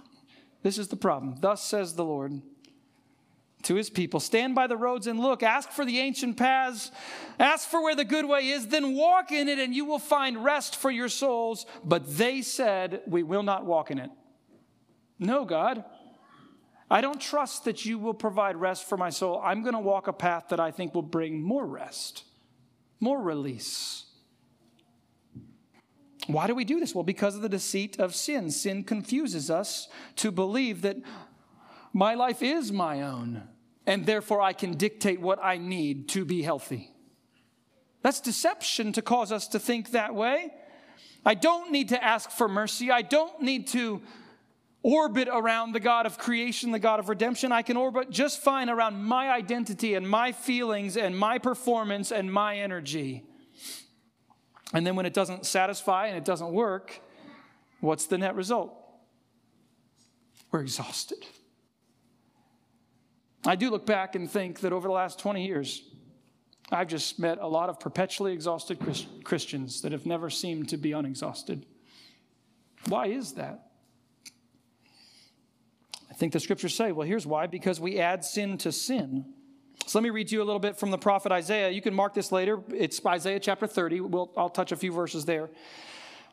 This 0.62 0.78
is 0.78 0.88
the 0.88 0.96
problem. 0.96 1.36
Thus 1.38 1.62
says 1.62 1.94
the 1.94 2.04
Lord 2.04 2.42
to 3.64 3.74
his 3.74 3.90
people 3.90 4.20
Stand 4.20 4.54
by 4.54 4.66
the 4.66 4.76
roads 4.76 5.06
and 5.06 5.20
look, 5.20 5.42
ask 5.42 5.70
for 5.70 5.84
the 5.84 5.98
ancient 6.00 6.38
paths, 6.38 6.90
ask 7.38 7.68
for 7.68 7.82
where 7.82 7.94
the 7.94 8.04
good 8.04 8.24
way 8.24 8.48
is, 8.48 8.68
then 8.68 8.96
walk 8.96 9.30
in 9.30 9.48
it, 9.48 9.58
and 9.58 9.74
you 9.74 9.84
will 9.84 9.98
find 9.98 10.42
rest 10.42 10.76
for 10.76 10.90
your 10.90 11.10
souls. 11.10 11.66
But 11.84 12.16
they 12.16 12.40
said, 12.40 13.02
We 13.06 13.22
will 13.22 13.42
not 13.42 13.66
walk 13.66 13.90
in 13.90 13.98
it. 13.98 14.10
No, 15.18 15.44
God. 15.44 15.84
I 16.90 17.02
don't 17.02 17.20
trust 17.20 17.64
that 17.66 17.84
you 17.84 17.98
will 17.98 18.14
provide 18.14 18.56
rest 18.56 18.88
for 18.88 18.96
my 18.96 19.10
soul. 19.10 19.42
I'm 19.44 19.62
going 19.62 19.74
to 19.74 19.78
walk 19.78 20.06
a 20.06 20.12
path 20.12 20.46
that 20.48 20.58
I 20.58 20.70
think 20.70 20.94
will 20.94 21.02
bring 21.02 21.42
more 21.42 21.66
rest, 21.66 22.24
more 22.98 23.20
release. 23.20 24.07
Why 26.28 26.46
do 26.46 26.54
we 26.54 26.64
do 26.64 26.78
this? 26.78 26.94
Well, 26.94 27.04
because 27.04 27.36
of 27.36 27.42
the 27.42 27.48
deceit 27.48 27.98
of 27.98 28.14
sin. 28.14 28.50
Sin 28.50 28.84
confuses 28.84 29.50
us 29.50 29.88
to 30.16 30.30
believe 30.30 30.82
that 30.82 30.98
my 31.94 32.14
life 32.14 32.42
is 32.42 32.70
my 32.70 33.00
own, 33.00 33.44
and 33.86 34.04
therefore 34.04 34.42
I 34.42 34.52
can 34.52 34.74
dictate 34.74 35.22
what 35.22 35.42
I 35.42 35.56
need 35.56 36.10
to 36.10 36.26
be 36.26 36.42
healthy. 36.42 36.90
That's 38.02 38.20
deception 38.20 38.92
to 38.92 39.02
cause 39.02 39.32
us 39.32 39.48
to 39.48 39.58
think 39.58 39.92
that 39.92 40.14
way. 40.14 40.52
I 41.24 41.32
don't 41.34 41.72
need 41.72 41.88
to 41.88 42.04
ask 42.04 42.30
for 42.30 42.46
mercy. 42.46 42.90
I 42.90 43.00
don't 43.00 43.40
need 43.40 43.68
to 43.68 44.02
orbit 44.82 45.28
around 45.32 45.72
the 45.72 45.80
God 45.80 46.04
of 46.04 46.18
creation, 46.18 46.72
the 46.72 46.78
God 46.78 47.00
of 47.00 47.08
redemption. 47.08 47.52
I 47.52 47.62
can 47.62 47.78
orbit 47.78 48.10
just 48.10 48.42
fine 48.42 48.68
around 48.68 49.02
my 49.02 49.30
identity 49.30 49.94
and 49.94 50.08
my 50.08 50.32
feelings 50.32 50.98
and 50.98 51.18
my 51.18 51.38
performance 51.38 52.12
and 52.12 52.30
my 52.30 52.58
energy. 52.58 53.24
And 54.72 54.86
then 54.86 54.96
when 54.96 55.06
it 55.06 55.14
doesn't 55.14 55.46
satisfy 55.46 56.06
and 56.06 56.16
it 56.16 56.24
doesn't 56.24 56.52
work, 56.52 57.00
what's 57.80 58.06
the 58.06 58.18
net 58.18 58.34
result? 58.34 58.74
We're 60.50 60.60
exhausted. 60.60 61.24
I 63.46 63.56
do 63.56 63.70
look 63.70 63.86
back 63.86 64.14
and 64.14 64.30
think 64.30 64.60
that 64.60 64.72
over 64.72 64.88
the 64.88 64.94
last 64.94 65.18
20 65.18 65.46
years, 65.46 65.82
I've 66.70 66.88
just 66.88 67.18
met 67.18 67.38
a 67.40 67.46
lot 67.46 67.70
of 67.70 67.80
perpetually 67.80 68.32
exhausted 68.32 68.78
Christians 69.24 69.80
that 69.82 69.92
have 69.92 70.04
never 70.04 70.28
seemed 70.28 70.68
to 70.70 70.76
be 70.76 70.92
unexhausted. 70.92 71.64
Why 72.88 73.06
is 73.06 73.32
that? 73.34 73.70
I 76.10 76.14
think 76.14 76.32
the 76.32 76.40
scriptures 76.40 76.74
say, 76.74 76.92
well, 76.92 77.06
here's 77.06 77.26
why 77.26 77.46
because 77.46 77.80
we 77.80 77.98
add 77.98 78.24
sin 78.24 78.58
to 78.58 78.72
sin. 78.72 79.32
So 79.86 79.98
let 79.98 80.02
me 80.02 80.10
read 80.10 80.30
you 80.30 80.42
a 80.42 80.44
little 80.44 80.60
bit 80.60 80.76
from 80.76 80.90
the 80.90 80.98
prophet 80.98 81.32
Isaiah. 81.32 81.70
You 81.70 81.80
can 81.80 81.94
mark 81.94 82.12
this 82.12 82.30
later. 82.30 82.60
It's 82.74 83.00
Isaiah 83.04 83.40
chapter 83.40 83.66
30. 83.66 84.00
We'll, 84.00 84.30
I'll 84.36 84.50
touch 84.50 84.72
a 84.72 84.76
few 84.76 84.92
verses 84.92 85.24
there. 85.24 85.48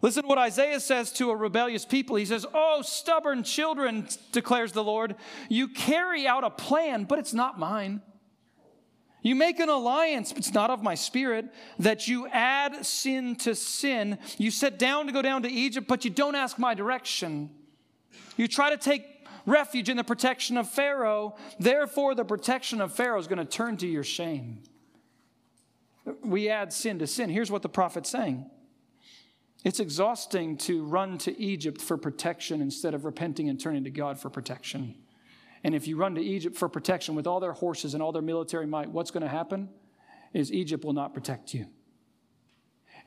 Listen 0.01 0.23
to 0.23 0.27
what 0.27 0.37
Isaiah 0.37 0.79
says 0.79 1.11
to 1.13 1.31
a 1.31 1.35
rebellious 1.35 1.85
people. 1.85 2.17
He 2.17 2.25
says, 2.25 2.45
Oh, 2.53 2.81
stubborn 2.83 3.43
children, 3.43 4.07
declares 4.31 4.73
the 4.73 4.83
Lord, 4.83 5.15
you 5.49 5.69
carry 5.69 6.27
out 6.27 6.43
a 6.43 6.49
plan, 6.49 7.05
but 7.05 7.17
it's 7.17 7.33
not 7.33 7.57
mine. 7.57 8.01
You 9.21 9.33
make 9.33 9.59
an 9.59 9.69
alliance, 9.69 10.31
but 10.31 10.39
it's 10.39 10.53
not 10.53 10.69
of 10.69 10.83
my 10.83 10.93
spirit, 10.93 11.45
that 11.79 12.07
you 12.07 12.27
add 12.27 12.85
sin 12.85 13.35
to 13.37 13.55
sin. 13.55 14.19
You 14.37 14.51
sit 14.51 14.77
down 14.77 15.07
to 15.07 15.11
go 15.11 15.23
down 15.23 15.41
to 15.43 15.49
Egypt, 15.49 15.87
but 15.87 16.05
you 16.05 16.11
don't 16.11 16.35
ask 16.35 16.59
my 16.59 16.75
direction. 16.75 17.49
You 18.37 18.47
try 18.47 18.69
to 18.69 18.77
take 18.77 19.14
refuge 19.45 19.89
in 19.89 19.97
the 19.97 20.03
protection 20.03 20.57
of 20.57 20.69
Pharaoh. 20.69 21.35
Therefore, 21.59 22.15
the 22.15 22.25
protection 22.25 22.81
of 22.81 22.93
Pharaoh 22.93 23.19
is 23.19 23.27
going 23.27 23.39
to 23.39 23.45
turn 23.45 23.77
to 23.77 23.87
your 23.87 24.03
shame. 24.03 24.63
We 26.23 26.49
add 26.49 26.71
sin 26.71 26.99
to 26.99 27.07
sin. 27.07 27.29
Here's 27.29 27.51
what 27.51 27.61
the 27.61 27.69
prophet's 27.69 28.09
saying 28.09 28.49
it's 29.63 29.79
exhausting 29.79 30.57
to 30.57 30.83
run 30.83 31.17
to 31.19 31.37
Egypt 31.41 31.81
for 31.81 31.97
protection 31.97 32.61
instead 32.61 32.93
of 32.93 33.03
repenting 33.03 33.49
and 33.49 33.59
turning 33.59 33.83
to 33.85 33.89
God 33.89 34.19
for 34.19 34.29
protection. 34.29 34.95
And 35.63 35.73
if 35.73 35.87
you 35.87 35.97
run 35.97 36.13
to 36.13 36.21
Egypt 36.21 36.55
for 36.55 36.69
protection 36.69 37.15
with 37.15 37.25
all 37.25 37.39
their 37.39 37.53
horses 37.53 37.95
and 37.95 38.03
all 38.03 38.11
their 38.11 38.21
military 38.21 38.67
might, 38.67 38.91
what's 38.91 39.09
going 39.09 39.23
to 39.23 39.29
happen 39.29 39.69
is 40.33 40.51
Egypt 40.51 40.85
will 40.85 40.93
not 40.93 41.15
protect 41.15 41.55
you. 41.55 41.65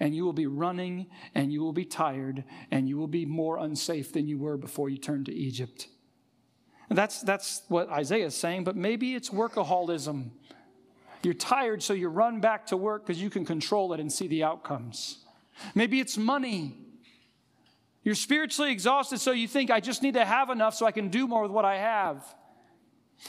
And 0.00 0.16
you 0.16 0.24
will 0.24 0.32
be 0.32 0.48
running 0.48 1.06
and 1.36 1.52
you 1.52 1.60
will 1.60 1.72
be 1.72 1.84
tired 1.84 2.42
and 2.72 2.88
you 2.88 2.96
will 2.98 3.06
be 3.06 3.24
more 3.24 3.58
unsafe 3.58 4.12
than 4.12 4.26
you 4.26 4.38
were 4.38 4.56
before 4.56 4.88
you 4.88 4.98
turned 4.98 5.26
to 5.26 5.32
Egypt. 5.32 5.86
That's, 6.90 7.20
that's 7.20 7.62
what 7.68 7.90
Isaiah 7.90 8.26
is 8.26 8.34
saying, 8.34 8.64
but 8.64 8.74
maybe 8.74 9.14
it's 9.14 9.30
workaholism. 9.30 10.30
You're 11.22 11.34
tired, 11.34 11.82
so 11.82 11.92
you 11.92 12.08
run 12.08 12.40
back 12.40 12.66
to 12.66 12.76
work 12.76 13.06
because 13.06 13.20
you 13.20 13.28
can 13.28 13.44
control 13.44 13.92
it 13.92 14.00
and 14.00 14.10
see 14.10 14.26
the 14.26 14.44
outcomes. 14.44 15.18
Maybe 15.74 16.00
it's 16.00 16.16
money. 16.16 16.76
You're 18.04 18.14
spiritually 18.14 18.72
exhausted, 18.72 19.18
so 19.18 19.32
you 19.32 19.48
think, 19.48 19.70
I 19.70 19.80
just 19.80 20.02
need 20.02 20.14
to 20.14 20.24
have 20.24 20.48
enough 20.48 20.74
so 20.74 20.86
I 20.86 20.92
can 20.92 21.08
do 21.08 21.26
more 21.26 21.42
with 21.42 21.50
what 21.50 21.64
I 21.64 21.76
have. 21.76 22.24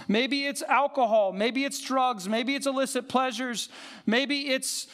Maybe 0.07 0.45
it's 0.45 0.61
alcohol, 0.61 1.33
maybe 1.33 1.65
it's 1.65 1.81
drugs, 1.81 2.29
maybe 2.29 2.53
it's 2.55 2.67
illicit 2.67 3.09
pleasures, 3.09 3.69
maybe 4.05 4.49
it's 4.49 4.87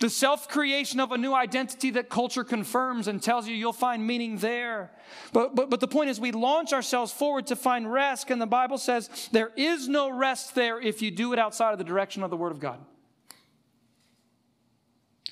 the 0.00 0.08
self 0.10 0.48
creation 0.48 1.00
of 1.00 1.12
a 1.12 1.18
new 1.18 1.34
identity 1.34 1.90
that 1.90 2.08
culture 2.08 2.44
confirms 2.44 3.08
and 3.08 3.22
tells 3.22 3.48
you 3.48 3.54
you'll 3.54 3.72
find 3.72 4.06
meaning 4.06 4.38
there. 4.38 4.92
But, 5.32 5.54
but, 5.54 5.70
but 5.70 5.80
the 5.80 5.88
point 5.88 6.10
is, 6.10 6.20
we 6.20 6.32
launch 6.32 6.72
ourselves 6.72 7.12
forward 7.12 7.48
to 7.48 7.56
find 7.56 7.90
rest, 7.90 8.30
and 8.30 8.40
the 8.40 8.46
Bible 8.46 8.78
says 8.78 9.10
there 9.32 9.50
is 9.56 9.88
no 9.88 10.10
rest 10.10 10.54
there 10.54 10.80
if 10.80 11.02
you 11.02 11.10
do 11.10 11.32
it 11.32 11.38
outside 11.38 11.72
of 11.72 11.78
the 11.78 11.84
direction 11.84 12.22
of 12.22 12.30
the 12.30 12.36
Word 12.36 12.52
of 12.52 12.60
God. 12.60 12.78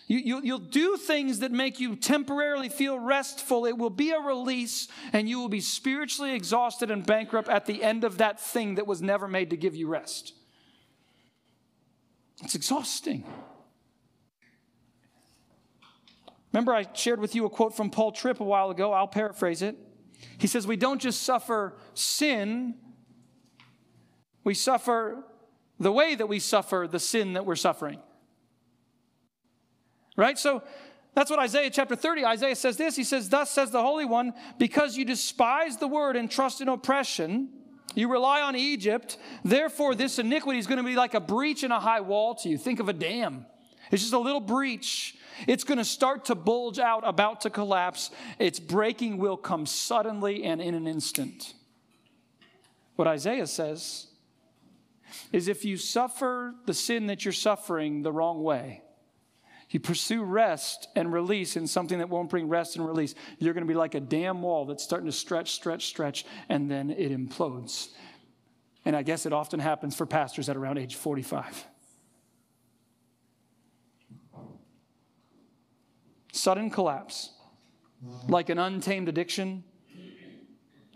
You, 0.08 0.18
you, 0.18 0.40
you'll 0.42 0.58
do 0.58 0.96
things 0.96 1.38
that 1.38 1.52
make 1.52 1.80
you 1.80 1.96
temporarily 1.96 2.68
feel 2.68 2.98
restful. 2.98 3.64
It 3.64 3.78
will 3.78 3.90
be 3.90 4.10
a 4.10 4.20
release, 4.20 4.88
and 5.12 5.28
you 5.28 5.38
will 5.38 5.48
be 5.48 5.60
spiritually 5.60 6.34
exhausted 6.34 6.90
and 6.90 7.06
bankrupt 7.06 7.48
at 7.48 7.66
the 7.66 7.82
end 7.82 8.04
of 8.04 8.18
that 8.18 8.40
thing 8.40 8.74
that 8.74 8.86
was 8.86 9.00
never 9.00 9.28
made 9.28 9.50
to 9.50 9.56
give 9.56 9.74
you 9.74 9.86
rest. 9.86 10.34
It's 12.42 12.54
exhausting. 12.54 13.24
Remember, 16.52 16.74
I 16.74 16.86
shared 16.94 17.20
with 17.20 17.34
you 17.34 17.46
a 17.46 17.50
quote 17.50 17.74
from 17.74 17.90
Paul 17.90 18.12
Tripp 18.12 18.40
a 18.40 18.44
while 18.44 18.70
ago. 18.70 18.92
I'll 18.92 19.08
paraphrase 19.08 19.62
it. 19.62 19.76
He 20.38 20.46
says, 20.46 20.66
We 20.66 20.76
don't 20.76 21.00
just 21.00 21.22
suffer 21.22 21.76
sin, 21.94 22.74
we 24.44 24.54
suffer 24.54 25.24
the 25.78 25.92
way 25.92 26.14
that 26.14 26.28
we 26.28 26.38
suffer 26.38 26.86
the 26.90 27.00
sin 27.00 27.32
that 27.32 27.46
we're 27.46 27.56
suffering. 27.56 28.00
Right? 30.16 30.38
So 30.38 30.62
that's 31.14 31.30
what 31.30 31.38
Isaiah 31.38 31.70
chapter 31.70 31.96
30, 31.96 32.24
Isaiah 32.24 32.56
says 32.56 32.76
this. 32.76 32.96
He 32.96 33.04
says, 33.04 33.28
Thus 33.28 33.50
says 33.50 33.70
the 33.70 33.82
Holy 33.82 34.04
One, 34.04 34.32
because 34.58 34.96
you 34.96 35.04
despise 35.04 35.76
the 35.76 35.88
word 35.88 36.16
and 36.16 36.30
trust 36.30 36.60
in 36.60 36.68
oppression, 36.68 37.48
you 37.94 38.10
rely 38.10 38.40
on 38.40 38.56
Egypt, 38.56 39.18
therefore 39.44 39.94
this 39.94 40.18
iniquity 40.18 40.58
is 40.58 40.66
going 40.66 40.78
to 40.78 40.84
be 40.84 40.96
like 40.96 41.14
a 41.14 41.20
breach 41.20 41.64
in 41.64 41.70
a 41.72 41.80
high 41.80 42.00
wall 42.00 42.34
to 42.36 42.48
you. 42.48 42.56
Think 42.56 42.80
of 42.80 42.88
a 42.88 42.92
dam. 42.92 43.44
It's 43.90 44.02
just 44.02 44.14
a 44.14 44.18
little 44.18 44.40
breach. 44.40 45.16
It's 45.46 45.64
going 45.64 45.78
to 45.78 45.84
start 45.84 46.26
to 46.26 46.34
bulge 46.34 46.78
out, 46.78 47.02
about 47.06 47.42
to 47.42 47.50
collapse. 47.50 48.10
Its 48.38 48.60
breaking 48.60 49.18
will 49.18 49.36
come 49.36 49.66
suddenly 49.66 50.44
and 50.44 50.60
in 50.60 50.74
an 50.74 50.86
instant. 50.86 51.54
What 52.96 53.08
Isaiah 53.08 53.46
says 53.46 54.08
is 55.32 55.48
if 55.48 55.64
you 55.64 55.76
suffer 55.76 56.54
the 56.66 56.74
sin 56.74 57.06
that 57.06 57.24
you're 57.24 57.32
suffering 57.32 58.02
the 58.02 58.12
wrong 58.12 58.42
way, 58.42 58.82
you 59.70 59.80
pursue 59.80 60.22
rest 60.22 60.88
and 60.94 61.12
release 61.12 61.56
in 61.56 61.66
something 61.66 61.98
that 61.98 62.10
won't 62.10 62.28
bring 62.28 62.48
rest 62.48 62.76
and 62.76 62.86
release, 62.86 63.14
you're 63.38 63.54
going 63.54 63.66
to 63.66 63.68
be 63.68 63.76
like 63.76 63.94
a 63.94 64.00
dam 64.00 64.42
wall 64.42 64.66
that's 64.66 64.84
starting 64.84 65.06
to 65.06 65.12
stretch, 65.12 65.52
stretch, 65.52 65.86
stretch, 65.86 66.26
and 66.50 66.70
then 66.70 66.90
it 66.90 67.10
implodes. 67.10 67.88
And 68.84 68.94
I 68.94 69.02
guess 69.02 69.24
it 69.24 69.32
often 69.32 69.60
happens 69.60 69.96
for 69.96 70.04
pastors 70.04 70.48
at 70.48 70.56
around 70.56 70.76
age 70.76 70.96
45. 70.96 71.66
Sudden 76.32 76.70
collapse, 76.70 77.30
like 78.26 78.48
an 78.48 78.58
untamed 78.58 79.08
addiction, 79.08 79.64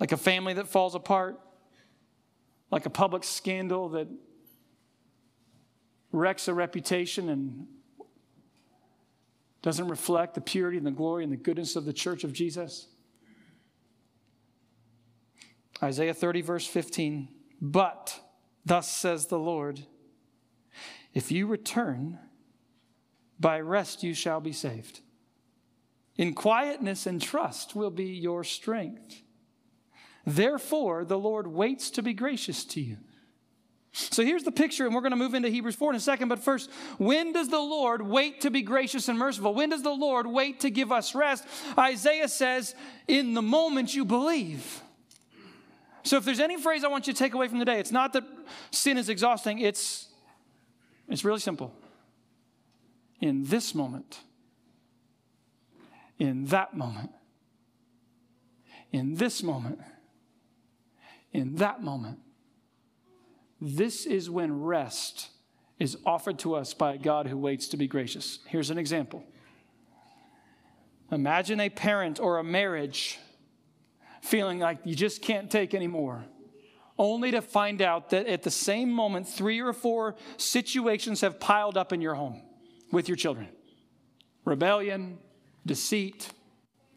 like 0.01 0.13
a 0.13 0.17
family 0.17 0.55
that 0.55 0.67
falls 0.67 0.95
apart, 0.95 1.39
like 2.71 2.87
a 2.87 2.91
public 2.91 3.23
scandal 3.23 3.91
that 3.91 4.09
wrecks 6.11 6.49
a 6.49 6.55
reputation 6.55 7.29
and 7.29 7.67
doesn't 9.63 9.89
reflect 9.89 10.35
the 10.35 10.41
purity 10.41 10.79
and 10.79 10.87
the 10.87 10.91
glory 10.91 11.23
and 11.23 11.33
the 11.33 11.37
goodness 11.37 11.77
of 11.77 11.85
the 11.85 11.93
church 11.93 12.25
of 12.25 12.33
Jesus? 12.33 12.89
Isaiah 15.83 16.15
30, 16.15 16.41
verse 16.41 16.67
15. 16.67 17.29
But, 17.61 18.21
thus 18.65 18.91
says 18.91 19.27
the 19.27 19.39
Lord, 19.39 19.81
if 21.13 21.31
you 21.31 21.47
return, 21.47 22.19
by 23.39 23.61
rest 23.61 24.03
you 24.03 24.15
shall 24.15 24.41
be 24.41 24.53
saved. 24.53 25.01
In 26.19 26.35
quietness 26.35 27.07
and 27.07 27.21
trust 27.21 27.75
will 27.75 27.91
be 27.91 28.07
your 28.07 28.43
strength. 28.45 29.23
Therefore, 30.25 31.05
the 31.05 31.19
Lord 31.19 31.47
waits 31.47 31.91
to 31.91 32.03
be 32.03 32.15
gracious 32.15 32.65
to 32.67 32.81
you. 32.81 32.97
So 33.93 34.23
here's 34.23 34.43
the 34.43 34.53
picture, 34.53 34.85
and 34.85 34.95
we're 34.95 35.01
going 35.01 35.13
to 35.13 35.17
move 35.17 35.33
into 35.33 35.49
Hebrews 35.49 35.75
4 35.75 35.93
in 35.93 35.97
a 35.97 36.01
second. 36.01 36.29
But 36.29 36.41
first, 36.41 36.71
when 36.99 37.33
does 37.33 37.49
the 37.49 37.59
Lord 37.59 38.03
wait 38.03 38.43
to 38.43 38.51
be 38.51 38.61
gracious 38.61 39.09
and 39.09 39.19
merciful? 39.19 39.55
When 39.55 39.71
does 39.71 39.83
the 39.83 39.91
Lord 39.91 40.27
wait 40.27 40.61
to 40.61 40.71
give 40.71 40.93
us 40.93 41.15
rest? 41.15 41.47
Isaiah 41.79 42.29
says, 42.29 42.75
in 43.09 43.33
the 43.33 43.41
moment 43.41 43.95
you 43.95 44.05
believe. 44.05 44.83
So 46.03 46.19
if 46.19 46.25
there's 46.25 46.41
any 46.41 46.61
phrase 46.61 46.85
I 46.85 46.89
want 46.89 47.07
you 47.07 47.15
to 47.15 47.19
take 47.19 47.33
away 47.33 47.49
from 47.49 47.59
the 47.59 47.65
day, 47.65 47.81
it's 47.81 47.91
not 47.91 48.13
that 48.13 48.25
sin 48.71 48.99
is 48.99 49.09
exhausting, 49.09 49.61
it's, 49.61 50.09
it's 51.09 51.25
really 51.25 51.41
simple. 51.41 51.73
In 53.21 53.47
this 53.47 53.75
moment, 53.75 54.21
in 56.19 56.47
that 56.47 56.77
moment, 56.77 57.11
in 58.93 59.17
this 59.17 59.43
moment, 59.43 59.81
in 61.33 61.57
that 61.57 61.83
moment, 61.83 62.19
this 63.61 64.07
is 64.07 64.31
when 64.31 64.63
rest 64.63 65.29
is 65.79 65.99
offered 66.07 66.39
to 66.39 66.55
us 66.55 66.73
by 66.73 66.95
a 66.95 66.99
God 66.99 67.27
who 67.27 67.37
waits 67.37 67.69
to 67.69 67.77
be 67.77 67.87
gracious. 67.87 68.39
Here's 68.47 68.71
an 68.71 68.79
example. 68.79 69.25
Imagine 71.13 71.61
a 71.61 71.69
parent 71.69 72.19
or 72.19 72.39
a 72.39 72.45
marriage 72.45 73.19
feeling 74.23 74.59
like 74.59 74.79
you 74.85 74.95
just 74.95 75.23
can't 75.23 75.51
take 75.51 75.75
anymore, 75.75 76.25
only 76.99 77.31
to 77.31 77.43
find 77.43 77.81
out 77.81 78.11
that 78.11 78.27
at 78.27 78.43
the 78.43 78.51
same 78.51 78.91
moment, 78.91 79.29
three 79.29 79.61
or 79.61 79.73
four 79.73 80.17
situations 80.37 81.21
have 81.21 81.39
piled 81.39 81.77
up 81.77 81.93
in 81.93 82.01
your 82.01 82.15
home 82.15 82.43
with 82.91 83.09
your 83.09 83.17
children. 83.17 83.49
Rebellion, 84.45 85.19
deceit, 85.67 86.31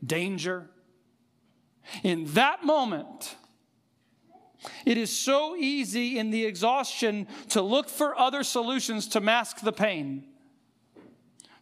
danger. 0.05 0.69
In 2.03 2.25
that 2.33 2.63
moment, 2.63 3.35
it 4.85 4.97
is 4.97 5.17
so 5.17 5.55
easy 5.55 6.19
in 6.19 6.31
the 6.31 6.45
exhaustion 6.45 7.27
to 7.49 7.61
look 7.61 7.89
for 7.89 8.17
other 8.17 8.43
solutions 8.43 9.07
to 9.09 9.21
mask 9.21 9.61
the 9.61 9.71
pain, 9.71 10.25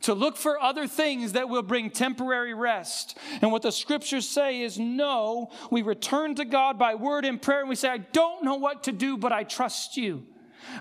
to 0.02 0.14
look 0.14 0.38
for 0.38 0.60
other 0.62 0.88
things 0.88 1.34
that 1.34 1.50
will 1.50 1.62
bring 1.62 1.90
temporary 1.90 2.54
rest. 2.54 3.18
And 3.42 3.52
what 3.52 3.62
the 3.62 3.72
scriptures 3.72 4.28
say 4.28 4.62
is 4.62 4.80
no, 4.80 5.52
we 5.72 5.82
return 5.82 6.36
to 6.36 6.46
God 6.46 6.78
by 6.78 6.96
word 6.96 7.26
and 7.26 7.42
prayer 7.42 7.62
and 7.62 7.70
we 7.70 7.76
say, 7.76 7.90
I 7.90 7.98
don't 7.98 8.44
know 8.44 8.56
what 8.56 8.84
to 8.84 8.92
do, 8.92 9.18
but 9.18 9.32
I 9.32 9.44
trust 9.44 9.98
you. 9.98 10.26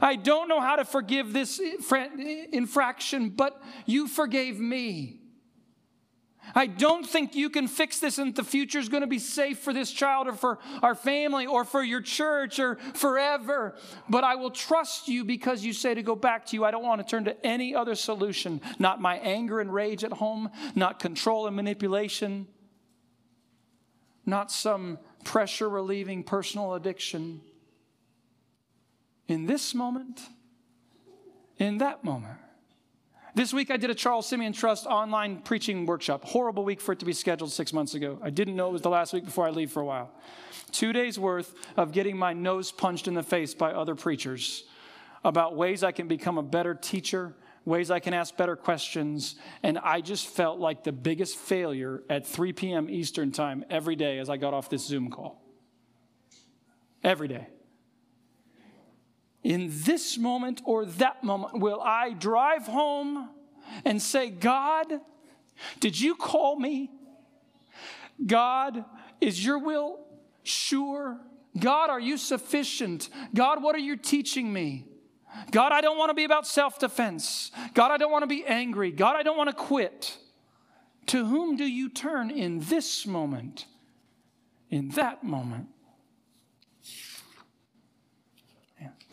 I 0.00 0.16
don't 0.16 0.48
know 0.48 0.60
how 0.60 0.76
to 0.76 0.84
forgive 0.84 1.32
this 1.32 1.60
infraction, 1.60 3.28
but 3.30 3.62
you 3.84 4.08
forgave 4.08 4.58
me. 4.58 5.20
I 6.54 6.66
don't 6.66 7.06
think 7.06 7.34
you 7.34 7.50
can 7.50 7.68
fix 7.68 7.98
this 7.98 8.18
and 8.18 8.34
the 8.34 8.44
future 8.44 8.78
is 8.78 8.88
going 8.88 9.02
to 9.02 9.06
be 9.06 9.18
safe 9.18 9.58
for 9.58 9.72
this 9.72 9.90
child 9.90 10.28
or 10.28 10.32
for 10.32 10.58
our 10.82 10.94
family 10.94 11.46
or 11.46 11.64
for 11.64 11.82
your 11.82 12.00
church 12.00 12.58
or 12.58 12.76
forever. 12.94 13.74
But 14.08 14.24
I 14.24 14.36
will 14.36 14.50
trust 14.50 15.08
you 15.08 15.24
because 15.24 15.64
you 15.64 15.72
say 15.72 15.94
to 15.94 16.02
go 16.02 16.14
back 16.14 16.46
to 16.46 16.56
you. 16.56 16.64
I 16.64 16.70
don't 16.70 16.84
want 16.84 17.00
to 17.00 17.10
turn 17.10 17.24
to 17.24 17.46
any 17.46 17.74
other 17.74 17.94
solution, 17.94 18.60
not 18.78 19.00
my 19.00 19.16
anger 19.16 19.60
and 19.60 19.72
rage 19.72 20.04
at 20.04 20.12
home, 20.12 20.50
not 20.74 20.98
control 20.98 21.46
and 21.46 21.56
manipulation, 21.56 22.46
not 24.24 24.50
some 24.50 24.98
pressure 25.24 25.68
relieving 25.68 26.22
personal 26.22 26.74
addiction. 26.74 27.40
In 29.28 29.46
this 29.46 29.74
moment, 29.74 30.20
in 31.58 31.78
that 31.78 32.04
moment, 32.04 32.38
this 33.36 33.52
week 33.52 33.70
I 33.70 33.76
did 33.76 33.90
a 33.90 33.94
Charles 33.94 34.26
Simeon 34.26 34.54
Trust 34.54 34.86
online 34.86 35.42
preaching 35.42 35.84
workshop. 35.84 36.24
Horrible 36.24 36.64
week 36.64 36.80
for 36.80 36.92
it 36.92 36.98
to 37.00 37.04
be 37.04 37.12
scheduled 37.12 37.52
six 37.52 37.70
months 37.70 37.92
ago. 37.92 38.18
I 38.22 38.30
didn't 38.30 38.56
know 38.56 38.68
it 38.68 38.72
was 38.72 38.80
the 38.80 38.88
last 38.88 39.12
week 39.12 39.26
before 39.26 39.46
I 39.46 39.50
leave 39.50 39.70
for 39.70 39.82
a 39.82 39.84
while. 39.84 40.10
Two 40.72 40.92
days 40.92 41.18
worth 41.18 41.54
of 41.76 41.92
getting 41.92 42.16
my 42.16 42.32
nose 42.32 42.72
punched 42.72 43.06
in 43.06 43.14
the 43.14 43.22
face 43.22 43.54
by 43.54 43.72
other 43.72 43.94
preachers 43.94 44.64
about 45.22 45.54
ways 45.54 45.84
I 45.84 45.92
can 45.92 46.08
become 46.08 46.38
a 46.38 46.42
better 46.42 46.74
teacher, 46.74 47.36
ways 47.66 47.90
I 47.90 48.00
can 48.00 48.14
ask 48.14 48.34
better 48.36 48.56
questions. 48.56 49.34
And 49.62 49.78
I 49.78 50.00
just 50.00 50.28
felt 50.28 50.58
like 50.58 50.82
the 50.82 50.92
biggest 50.92 51.36
failure 51.36 52.04
at 52.08 52.26
3 52.26 52.54
p.m. 52.54 52.88
Eastern 52.88 53.32
Time 53.32 53.64
every 53.68 53.96
day 53.96 54.18
as 54.18 54.30
I 54.30 54.38
got 54.38 54.54
off 54.54 54.70
this 54.70 54.86
Zoom 54.86 55.10
call. 55.10 55.42
Every 57.04 57.28
day 57.28 57.48
in 59.46 59.70
this 59.70 60.18
moment 60.18 60.60
or 60.64 60.84
that 60.84 61.22
moment 61.22 61.60
will 61.60 61.80
I 61.80 62.12
drive 62.14 62.66
home 62.66 63.30
and 63.84 64.02
say, 64.02 64.28
God, 64.28 65.00
did 65.78 65.98
you 65.98 66.16
call 66.16 66.58
me? 66.58 66.90
God, 68.26 68.84
is 69.20 69.44
your 69.44 69.60
will 69.60 70.00
sure? 70.42 71.20
God, 71.56 71.90
are 71.90 72.00
you 72.00 72.16
sufficient? 72.16 73.08
God, 73.34 73.62
what 73.62 73.76
are 73.76 73.80
you 73.80 73.96
teaching 73.96 74.52
me? 74.52 74.84
God, 75.52 75.70
I 75.70 75.80
don't 75.80 75.96
want 75.96 76.10
to 76.10 76.14
be 76.14 76.24
about 76.24 76.46
self 76.46 76.80
defense. 76.80 77.52
God, 77.72 77.92
I 77.92 77.98
don't 77.98 78.10
want 78.10 78.24
to 78.24 78.26
be 78.26 78.44
angry. 78.44 78.90
God, 78.90 79.14
I 79.14 79.22
don't 79.22 79.36
want 79.36 79.50
to 79.50 79.54
quit. 79.54 80.18
To 81.06 81.24
whom 81.24 81.56
do 81.56 81.64
you 81.64 81.88
turn 81.88 82.32
in 82.32 82.58
this 82.58 83.06
moment? 83.06 83.66
In 84.70 84.88
that 84.90 85.22
moment? 85.22 85.68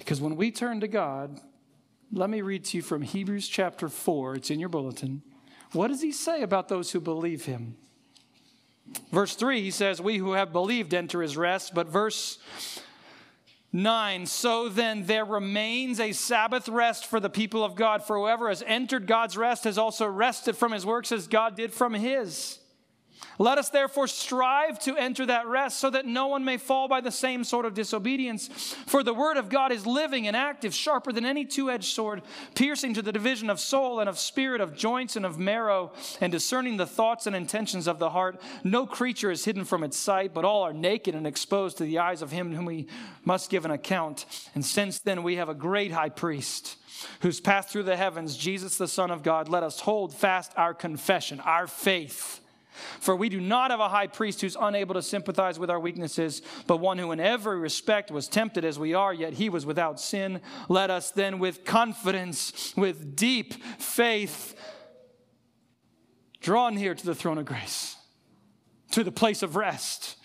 Because 0.04 0.20
when 0.20 0.36
we 0.36 0.52
turn 0.52 0.82
to 0.82 0.88
God, 0.88 1.40
let 2.12 2.30
me 2.30 2.42
read 2.42 2.66
to 2.66 2.78
you 2.78 2.84
from 2.84 3.02
Hebrews 3.02 3.48
chapter 3.48 3.88
4. 3.88 4.36
It's 4.36 4.52
in 4.52 4.60
your 4.60 4.68
bulletin. 4.68 5.22
What 5.72 5.88
does 5.88 6.02
he 6.02 6.12
say 6.12 6.42
about 6.42 6.68
those 6.68 6.92
who 6.92 7.00
believe 7.00 7.46
him? 7.46 7.78
Verse 9.12 9.36
3, 9.36 9.62
he 9.62 9.72
says, 9.72 10.02
We 10.02 10.18
who 10.18 10.34
have 10.34 10.52
believed 10.52 10.94
enter 10.94 11.22
his 11.22 11.38
rest. 11.38 11.74
But 11.74 11.88
verse 11.88 12.38
9, 13.72 14.26
so 14.26 14.68
then 14.68 15.06
there 15.06 15.26
remains 15.26 16.02
a 16.02 16.12
Sabbath 16.12 16.68
rest 16.68 17.06
for 17.06 17.22
the 17.22 17.30
people 17.30 17.64
of 17.64 17.76
God. 17.76 18.04
For 18.04 18.18
whoever 18.18 18.50
has 18.50 18.62
entered 18.68 19.08
God's 19.08 19.38
rest 19.38 19.64
has 19.64 19.78
also 19.78 20.06
rested 20.06 20.58
from 20.58 20.74
his 20.74 20.86
works 20.86 21.14
as 21.14 21.28
God 21.28 21.56
did 21.56 21.74
from 21.74 21.94
his. 21.94 22.60
Let 23.40 23.58
us 23.58 23.70
therefore 23.70 24.08
strive 24.08 24.80
to 24.80 24.96
enter 24.96 25.26
that 25.26 25.48
rest 25.48 25.80
so 25.80 25.90
that 25.90 26.06
no 26.06 26.28
one 26.28 26.46
may 26.46 26.58
fall 26.58 26.88
by 26.88 27.02
the 27.02 27.12
same 27.12 27.44
sort 27.44 27.66
of 27.66 27.74
disobedience. 27.74 28.48
For 28.86 29.04
the 29.04 29.14
word 29.14 29.38
of 29.38 29.50
God 29.50 29.72
is 29.72 29.86
living 29.86 30.28
and 30.28 30.36
active, 30.36 30.74
sharper 30.74 31.12
than 31.12 31.26
any 31.26 31.46
two 31.46 31.72
edged 31.72 31.94
sword, 31.94 32.22
piercing 32.56 32.94
to 32.94 33.02
the 33.02 33.12
division 33.12 33.50
of 33.50 33.60
soul 33.60 34.00
and 34.00 34.10
of 34.10 34.20
spirit, 34.20 34.62
of 34.62 34.76
joints 34.76 35.16
and 35.16 35.26
of 35.26 35.40
marrow, 35.40 35.92
and 36.22 36.32
discerning 36.32 36.78
the 36.78 36.86
thoughts 36.86 37.26
and 37.26 37.36
intentions 37.36 37.88
of 37.88 38.00
the 38.00 38.12
heart. 38.12 38.40
No 38.64 38.86
creature 38.86 39.32
is 39.32 39.46
hidden 39.46 39.66
from 39.66 39.84
its 39.84 39.98
sight, 39.98 40.34
but 40.34 40.46
all 40.46 40.64
are 40.64 40.74
naked 40.74 41.16
and 41.16 41.26
exposed 41.26 41.78
to 41.78 41.84
the 41.84 42.00
eyes 42.00 42.22
of 42.22 42.32
him 42.32 42.54
whom 42.54 42.66
we 42.66 42.88
must 43.26 43.50
give 43.50 43.66
an 43.66 43.72
account. 43.72 44.26
And 44.54 44.66
since 44.66 45.00
then 45.00 45.24
we 45.24 45.38
have 45.38 45.50
a 45.50 45.56
great 45.56 45.92
high 45.92 46.10
priest 46.10 46.78
who's 47.22 47.40
passed 47.40 47.70
through 47.70 47.84
the 47.84 47.98
heavens, 47.98 48.38
Jesus 48.38 48.78
the 48.78 48.88
Son 48.88 49.12
of 49.12 49.24
God, 49.24 49.50
let 49.50 49.64
us 49.64 49.80
hold 49.80 50.14
fast 50.14 50.52
our 50.56 50.74
confession, 50.74 51.40
our 51.40 51.68
faith. 51.68 52.40
For 53.00 53.16
we 53.16 53.30
do 53.30 53.40
not 53.40 53.72
have 53.72 53.80
a 53.80 53.90
high 53.90 54.08
priest 54.08 54.42
who's 54.42 54.58
unable 54.60 54.94
to 54.96 55.02
sympathize 55.02 55.60
with 55.60 55.70
our 55.70 55.80
weaknesses, 55.80 56.42
but 56.68 56.78
one 56.78 56.98
who 56.98 57.12
in 57.12 57.20
every 57.20 57.60
respect 57.60 58.12
was 58.12 58.28
tempted 58.28 58.66
as 58.66 58.80
we 58.80 58.94
are, 58.94 59.14
yet 59.14 59.34
he 59.34 59.50
was 59.50 59.66
without 59.66 60.00
sin. 60.00 60.42
Let 60.70 60.90
us 60.90 61.12
then 61.12 61.40
with 61.40 61.66
confidence, 61.66 62.74
with 62.76 63.16
deep 63.16 63.54
faith, 63.80 64.56
draw 66.42 66.70
near 66.70 66.96
to 66.96 67.06
the 67.06 67.16
throne 67.16 67.38
of 67.38 67.46
grace, 67.46 67.96
to 68.92 69.04
the 69.04 69.12
place 69.12 69.44
of 69.44 69.56
rest, 69.56 70.18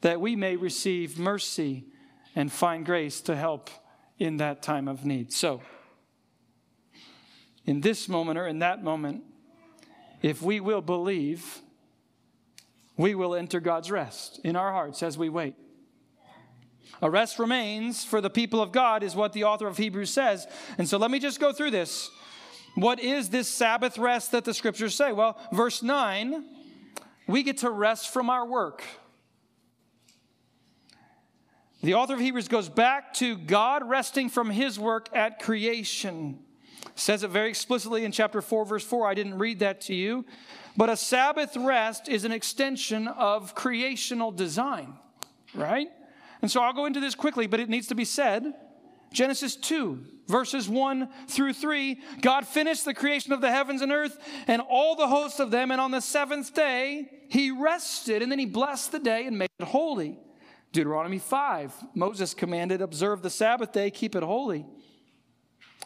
that 0.00 0.20
we 0.20 0.36
may 0.36 0.56
receive 0.56 1.18
mercy 1.18 1.86
and 2.34 2.52
find 2.52 2.84
grace 2.84 3.20
to 3.22 3.34
help 3.34 3.70
in 4.18 4.36
that 4.38 4.62
time 4.62 4.88
of 4.88 5.04
need. 5.04 5.32
So, 5.32 5.62
in 7.64 7.80
this 7.80 8.08
moment 8.08 8.38
or 8.38 8.46
in 8.46 8.60
that 8.60 8.82
moment, 8.82 9.24
if 10.22 10.40
we 10.40 10.60
will 10.60 10.80
believe, 10.80 11.60
we 12.96 13.14
will 13.14 13.34
enter 13.34 13.60
God's 13.60 13.90
rest 13.90 14.40
in 14.44 14.56
our 14.56 14.72
hearts 14.72 15.02
as 15.02 15.18
we 15.18 15.28
wait. 15.28 15.54
A 17.02 17.10
rest 17.10 17.38
remains 17.38 18.04
for 18.04 18.20
the 18.20 18.30
people 18.30 18.62
of 18.62 18.72
God, 18.72 19.02
is 19.02 19.14
what 19.14 19.32
the 19.32 19.44
author 19.44 19.66
of 19.66 19.76
Hebrews 19.76 20.10
says. 20.10 20.46
And 20.78 20.88
so 20.88 20.96
let 20.96 21.10
me 21.10 21.18
just 21.18 21.40
go 21.40 21.52
through 21.52 21.72
this. 21.72 22.10
What 22.74 23.00
is 23.00 23.30
this 23.30 23.48
Sabbath 23.48 23.98
rest 23.98 24.32
that 24.32 24.44
the 24.44 24.54
scriptures 24.54 24.94
say? 24.94 25.12
Well, 25.12 25.38
verse 25.52 25.82
9, 25.82 26.44
we 27.26 27.42
get 27.42 27.58
to 27.58 27.70
rest 27.70 28.12
from 28.12 28.30
our 28.30 28.46
work. 28.46 28.82
The 31.82 31.94
author 31.94 32.14
of 32.14 32.20
Hebrews 32.20 32.48
goes 32.48 32.68
back 32.68 33.14
to 33.14 33.36
God 33.36 33.88
resting 33.88 34.28
from 34.28 34.50
his 34.50 34.78
work 34.78 35.08
at 35.14 35.38
creation. 35.38 36.38
Says 36.94 37.22
it 37.22 37.30
very 37.30 37.48
explicitly 37.48 38.04
in 38.04 38.12
chapter 38.12 38.40
4, 38.40 38.64
verse 38.64 38.84
4. 38.84 39.06
I 39.06 39.14
didn't 39.14 39.38
read 39.38 39.58
that 39.58 39.82
to 39.82 39.94
you. 39.94 40.24
But 40.76 40.90
a 40.90 40.96
Sabbath 40.96 41.56
rest 41.56 42.08
is 42.08 42.24
an 42.24 42.32
extension 42.32 43.08
of 43.08 43.54
creational 43.54 44.30
design, 44.30 44.94
right? 45.54 45.88
And 46.42 46.50
so 46.50 46.62
I'll 46.62 46.74
go 46.74 46.86
into 46.86 47.00
this 47.00 47.14
quickly, 47.14 47.46
but 47.46 47.60
it 47.60 47.68
needs 47.68 47.88
to 47.88 47.94
be 47.94 48.04
said. 48.04 48.54
Genesis 49.12 49.56
2, 49.56 50.04
verses 50.26 50.68
1 50.68 51.08
through 51.28 51.54
3 51.54 51.98
God 52.20 52.46
finished 52.46 52.84
the 52.84 52.92
creation 52.92 53.32
of 53.32 53.40
the 53.40 53.50
heavens 53.50 53.80
and 53.80 53.92
earth 53.92 54.18
and 54.46 54.60
all 54.60 54.96
the 54.96 55.08
hosts 55.08 55.40
of 55.40 55.50
them, 55.50 55.70
and 55.70 55.80
on 55.80 55.90
the 55.90 56.00
seventh 56.00 56.52
day 56.54 57.08
he 57.28 57.50
rested, 57.50 58.20
and 58.22 58.30
then 58.30 58.38
he 58.38 58.46
blessed 58.46 58.92
the 58.92 58.98
day 58.98 59.26
and 59.26 59.38
made 59.38 59.48
it 59.58 59.64
holy. 59.64 60.18
Deuteronomy 60.72 61.18
5, 61.18 61.72
Moses 61.94 62.34
commanded, 62.34 62.82
Observe 62.82 63.22
the 63.22 63.30
Sabbath 63.30 63.72
day, 63.72 63.90
keep 63.90 64.14
it 64.14 64.22
holy. 64.22 64.66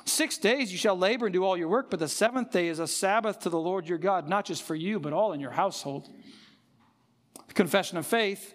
Six 0.04 0.38
days 0.38 0.72
you 0.72 0.78
shall 0.78 0.96
labor 0.96 1.26
and 1.26 1.32
do 1.32 1.44
all 1.44 1.56
your 1.56 1.68
work, 1.68 1.90
but 1.90 2.00
the 2.00 2.08
seventh 2.08 2.50
day 2.50 2.68
is 2.68 2.78
a 2.78 2.86
Sabbath 2.86 3.40
to 3.40 3.50
the 3.50 3.58
Lord 3.58 3.88
your 3.88 3.98
God, 3.98 4.28
not 4.28 4.44
just 4.44 4.62
for 4.62 4.74
you, 4.74 4.98
but 4.98 5.12
all 5.12 5.32
in 5.32 5.40
your 5.40 5.50
household. 5.50 6.08
The 7.48 7.54
confession 7.54 7.98
of 7.98 8.06
faith 8.06 8.54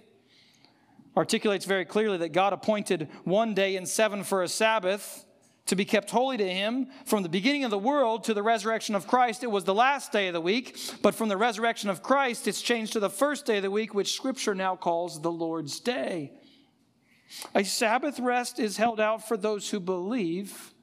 articulates 1.15 1.65
very 1.65 1.85
clearly 1.85 2.17
that 2.17 2.33
God 2.33 2.53
appointed 2.53 3.09
one 3.23 3.53
day 3.53 3.75
in 3.75 3.85
seven 3.85 4.23
for 4.23 4.43
a 4.43 4.47
Sabbath 4.47 5.25
to 5.67 5.75
be 5.75 5.85
kept 5.85 6.11
holy 6.11 6.37
to 6.37 6.47
him. 6.47 6.87
From 7.05 7.23
the 7.23 7.29
beginning 7.29 7.63
of 7.63 7.71
the 7.71 7.77
world 7.77 8.25
to 8.25 8.33
the 8.33 8.43
resurrection 8.43 8.95
of 8.95 9.07
Christ, 9.07 9.43
it 9.43 9.49
was 9.49 9.63
the 9.63 9.73
last 9.73 10.11
day 10.11 10.27
of 10.27 10.33
the 10.33 10.41
week, 10.41 10.77
but 11.01 11.15
from 11.15 11.29
the 11.29 11.37
resurrection 11.37 11.89
of 11.89 12.03
Christ, 12.03 12.47
it's 12.47 12.61
changed 12.61 12.93
to 12.93 12.99
the 12.99 13.09
first 13.09 13.45
day 13.45 13.57
of 13.57 13.63
the 13.63 13.71
week, 13.71 13.93
which 13.93 14.13
Scripture 14.13 14.53
now 14.53 14.75
calls 14.75 15.21
the 15.21 15.31
Lord's 15.31 15.79
day. 15.79 16.33
A 17.55 17.63
Sabbath 17.63 18.19
rest 18.19 18.59
is 18.59 18.77
held 18.77 18.99
out 18.99 19.27
for 19.27 19.37
those 19.37 19.69
who 19.69 19.79
believe 19.79 20.74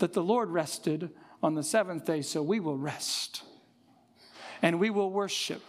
that 0.00 0.12
the 0.12 0.22
Lord 0.22 0.50
rested 0.50 1.10
on 1.42 1.54
the 1.54 1.62
seventh 1.62 2.04
day, 2.04 2.22
so 2.22 2.42
we 2.42 2.60
will 2.60 2.76
rest. 2.76 3.42
And 4.62 4.78
we 4.78 4.90
will 4.90 5.10
worship. 5.10 5.62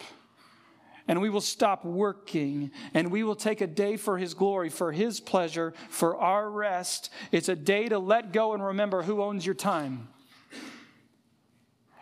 And 1.07 1.21
we 1.21 1.29
will 1.29 1.41
stop 1.41 1.85
working. 1.85 2.71
And 2.93 3.11
we 3.11 3.23
will 3.23 3.35
take 3.35 3.61
a 3.61 3.67
day 3.67 3.95
for 3.95 4.17
His 4.17 4.33
glory, 4.33 4.69
for 4.69 4.91
His 4.91 5.19
pleasure, 5.19 5.73
for 5.89 6.17
our 6.17 6.49
rest. 6.49 7.09
It's 7.31 7.49
a 7.49 7.55
day 7.55 7.87
to 7.87 7.99
let 7.99 8.33
go 8.33 8.53
and 8.53 8.63
remember 8.63 9.03
who 9.03 9.21
owns 9.21 9.45
your 9.45 9.55
time. 9.55 10.09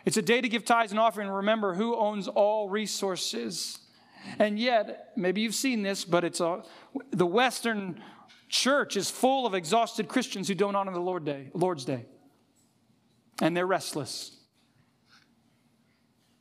It's 0.06 0.18
a 0.18 0.22
day 0.22 0.42
to 0.42 0.50
give 0.50 0.66
tithes 0.66 0.92
and 0.92 1.00
offering 1.00 1.28
and 1.28 1.36
remember 1.36 1.76
who 1.76 1.96
owns 1.96 2.28
all 2.28 2.70
resources. 2.70 3.78
And 4.40 4.58
yet, 4.58 5.12
maybe 5.16 5.42
you've 5.42 5.56
seen 5.56 5.84
this, 5.84 6.06
but 6.06 6.24
it's 6.24 6.40
a, 6.40 6.64
the 7.12 7.26
Western 7.26 8.02
church 8.48 8.98
is 8.98 9.12
full 9.12 9.46
of 9.46 9.54
exhausted 9.54 10.08
Christians 10.08 10.48
who 10.48 10.56
don't 10.56 10.76
honor 10.76 10.92
the 10.92 11.00
Lord 11.00 11.26
Day, 11.26 11.52
Lord's 11.54 11.86
Day 11.86 12.06
and 13.42 13.56
they're 13.56 13.68
restless. 13.68 14.36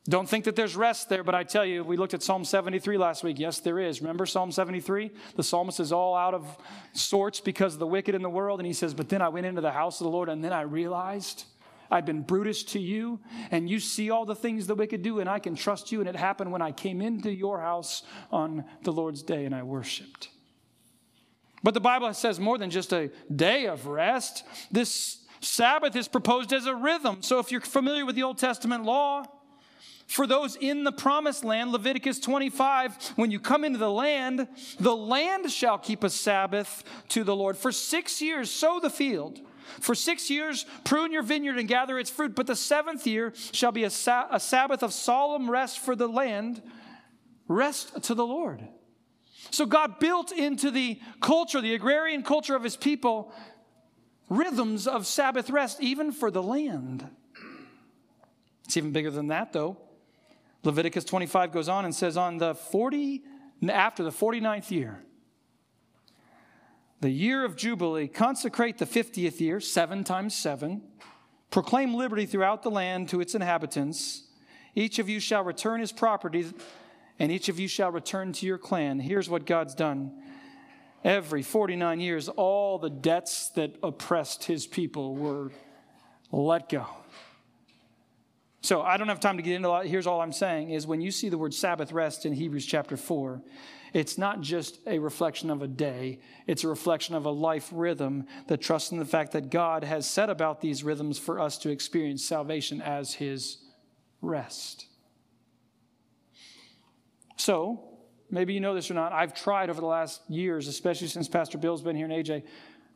Don't 0.07 0.27
think 0.27 0.45
that 0.45 0.55
there's 0.55 0.75
rest 0.75 1.07
there, 1.09 1.23
but 1.23 1.35
I 1.35 1.43
tell 1.43 1.63
you, 1.63 1.83
we 1.83 1.95
looked 1.95 2.15
at 2.15 2.23
Psalm 2.23 2.43
73 2.43 2.97
last 2.97 3.23
week. 3.23 3.37
Yes, 3.37 3.59
there 3.59 3.79
is. 3.79 4.01
Remember 4.01 4.25
Psalm 4.25 4.51
73? 4.51 5.11
The 5.35 5.43
psalmist 5.43 5.79
is 5.79 5.91
all 5.91 6.15
out 6.15 6.33
of 6.33 6.57
sorts 6.93 7.39
because 7.39 7.73
of 7.73 7.79
the 7.79 7.85
wicked 7.85 8.15
in 8.15 8.23
the 8.23 8.29
world. 8.29 8.59
And 8.59 8.65
he 8.65 8.73
says, 8.73 8.95
But 8.95 9.09
then 9.09 9.21
I 9.21 9.29
went 9.29 9.45
into 9.45 9.61
the 9.61 9.71
house 9.71 10.01
of 10.01 10.05
the 10.05 10.11
Lord, 10.11 10.27
and 10.27 10.43
then 10.43 10.51
I 10.51 10.61
realized 10.61 11.43
I've 11.91 12.05
been 12.05 12.21
brutish 12.21 12.63
to 12.65 12.79
you, 12.79 13.19
and 13.51 13.69
you 13.69 13.79
see 13.79 14.09
all 14.09 14.25
the 14.25 14.35
things 14.35 14.65
the 14.65 14.73
wicked 14.73 15.03
do, 15.03 15.19
and 15.19 15.29
I 15.29 15.37
can 15.37 15.55
trust 15.55 15.91
you. 15.91 15.99
And 15.99 16.09
it 16.09 16.15
happened 16.15 16.51
when 16.51 16.61
I 16.61 16.71
came 16.71 17.01
into 17.01 17.31
your 17.31 17.59
house 17.59 18.01
on 18.31 18.65
the 18.83 18.91
Lord's 18.91 19.21
day 19.21 19.45
and 19.45 19.53
I 19.53 19.61
worshiped. 19.61 20.29
But 21.61 21.73
the 21.73 21.81
Bible 21.81 22.13
says 22.13 22.39
more 22.39 22.57
than 22.57 22.69
just 22.69 22.93
a 22.93 23.11
day 23.35 23.67
of 23.67 23.85
rest. 23.85 24.43
This 24.71 25.19
Sabbath 25.41 25.95
is 25.95 26.07
proposed 26.07 26.53
as 26.53 26.65
a 26.65 26.75
rhythm. 26.75 27.21
So 27.21 27.39
if 27.39 27.51
you're 27.51 27.61
familiar 27.61 28.05
with 28.05 28.15
the 28.15 28.23
Old 28.23 28.37
Testament 28.37 28.83
law, 28.83 29.25
for 30.07 30.25
those 30.25 30.55
in 30.55 30.83
the 30.83 30.91
promised 30.91 31.43
land, 31.43 31.71
Leviticus 31.71 32.19
25, 32.19 33.13
when 33.15 33.29
you 33.29 33.39
come 33.39 33.63
into 33.63 33.77
the 33.77 33.91
land, 33.91 34.47
the 34.79 34.95
land 34.95 35.51
shall 35.51 35.77
keep 35.77 36.03
a 36.03 36.09
Sabbath 36.09 36.83
to 37.09 37.23
the 37.23 37.35
Lord. 37.35 37.55
For 37.55 37.71
six 37.71 38.19
years, 38.19 38.49
sow 38.49 38.79
the 38.79 38.89
field. 38.89 39.39
For 39.79 39.93
six 39.93 40.31
years, 40.31 40.65
prune 40.83 41.11
your 41.11 41.21
vineyard 41.21 41.59
and 41.59 41.67
gather 41.67 41.99
its 41.99 42.09
fruit. 42.09 42.35
But 42.35 42.47
the 42.47 42.55
seventh 42.55 43.05
year 43.05 43.33
shall 43.51 43.71
be 43.71 43.83
a, 43.83 43.89
sa- 43.91 44.27
a 44.31 44.39
Sabbath 44.39 44.81
of 44.81 44.93
solemn 44.93 45.49
rest 45.49 45.77
for 45.77 45.95
the 45.95 46.07
land, 46.07 46.63
rest 47.47 48.01
to 48.05 48.15
the 48.15 48.25
Lord. 48.25 48.67
So 49.51 49.65
God 49.65 49.99
built 49.99 50.31
into 50.31 50.71
the 50.71 50.99
culture, 51.21 51.61
the 51.61 51.73
agrarian 51.73 52.23
culture 52.23 52.55
of 52.55 52.63
his 52.63 52.75
people, 52.75 53.31
rhythms 54.29 54.87
of 54.87 55.05
Sabbath 55.05 55.49
rest, 55.49 55.81
even 55.81 56.11
for 56.11 56.31
the 56.31 56.43
land. 56.43 57.09
It's 58.65 58.77
even 58.77 58.91
bigger 58.91 59.11
than 59.11 59.27
that, 59.27 59.51
though. 59.51 59.77
Leviticus 60.63 61.03
25 61.03 61.51
goes 61.51 61.67
on 61.67 61.85
and 61.85 61.95
says, 61.95 62.17
On 62.17 62.37
the 62.37 62.53
40, 62.53 63.23
after 63.69 64.03
the 64.03 64.11
49th 64.11 64.71
year, 64.71 65.03
the 67.01 67.09
year 67.09 67.45
of 67.45 67.55
Jubilee, 67.55 68.07
consecrate 68.07 68.77
the 68.77 68.85
50th 68.85 69.39
year, 69.39 69.59
seven 69.59 70.03
times 70.03 70.35
seven, 70.35 70.81
proclaim 71.49 71.93
liberty 71.95 72.25
throughout 72.25 72.61
the 72.61 72.69
land 72.69 73.09
to 73.09 73.21
its 73.21 73.33
inhabitants. 73.33 74.23
Each 74.75 74.99
of 74.99 75.07
you 75.07 75.19
shall 75.19 75.43
return 75.43 75.79
his 75.79 75.93
property, 75.93 76.45
and 77.17 77.31
each 77.31 77.47
of 77.47 77.57
you 77.57 77.67
shall 77.67 77.91
return 77.91 78.33
to 78.33 78.45
your 78.45 78.57
clan. 78.57 78.99
Here's 78.99 79.29
what 79.29 79.45
God's 79.45 79.73
done 79.73 80.11
Every 81.03 81.43
49 81.43 81.99
years, 81.99 82.27
all 82.27 82.77
the 82.77 82.89
debts 82.89 83.49
that 83.51 83.75
oppressed 83.81 84.43
his 84.43 84.67
people 84.67 85.15
were 85.15 85.51
let 86.31 86.69
go. 86.69 86.85
So 88.61 88.81
I 88.81 88.97
don't 88.97 89.07
have 89.07 89.21
time 89.21 89.37
to 89.37 89.43
get 89.43 89.55
into 89.55 89.69
that. 89.69 89.85
Here's 89.85 90.05
all 90.05 90.19
I'm 90.19 90.33
saying 90.33 90.71
is 90.71 90.85
when 90.85 90.99
you 90.99 91.11
see 91.11 91.29
the 91.29 91.37
word 91.37 91.53
Sabbath 91.53 91.91
rest 91.93 92.25
in 92.25 92.33
Hebrews 92.33 92.65
chapter 92.65 92.97
4, 92.97 93.41
it's 93.93 94.17
not 94.17 94.41
just 94.41 94.79
a 94.85 94.99
reflection 94.99 95.49
of 95.49 95.61
a 95.61 95.67
day, 95.67 96.19
it's 96.45 96.63
a 96.63 96.67
reflection 96.67 97.15
of 97.15 97.25
a 97.25 97.31
life 97.31 97.69
rhythm 97.71 98.25
that 98.47 98.61
trusts 98.61 98.91
in 98.91 98.99
the 98.99 99.05
fact 99.05 99.31
that 99.31 99.49
God 99.49 99.83
has 99.83 100.05
set 100.05 100.29
about 100.29 100.61
these 100.61 100.83
rhythms 100.83 101.17
for 101.17 101.39
us 101.39 101.57
to 101.59 101.69
experience 101.69 102.23
salvation 102.23 102.81
as 102.81 103.13
his 103.13 103.57
rest. 104.21 104.85
So, 107.37 107.88
maybe 108.29 108.53
you 108.53 108.59
know 108.59 108.73
this 108.73 108.89
or 108.89 108.93
not, 108.93 109.11
I've 109.11 109.33
tried 109.33 109.69
over 109.69 109.81
the 109.81 109.87
last 109.87 110.21
years, 110.29 110.67
especially 110.67 111.07
since 111.07 111.27
Pastor 111.27 111.57
Bill's 111.57 111.81
been 111.81 111.95
here 111.95 112.05
and 112.05 112.13
AJ, 112.13 112.43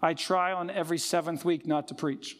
I 0.01 0.13
try 0.13 0.51
on 0.51 0.69
every 0.69 0.97
seventh 0.97 1.45
week 1.45 1.65
not 1.65 1.87
to 1.87 1.95
preach. 1.95 2.37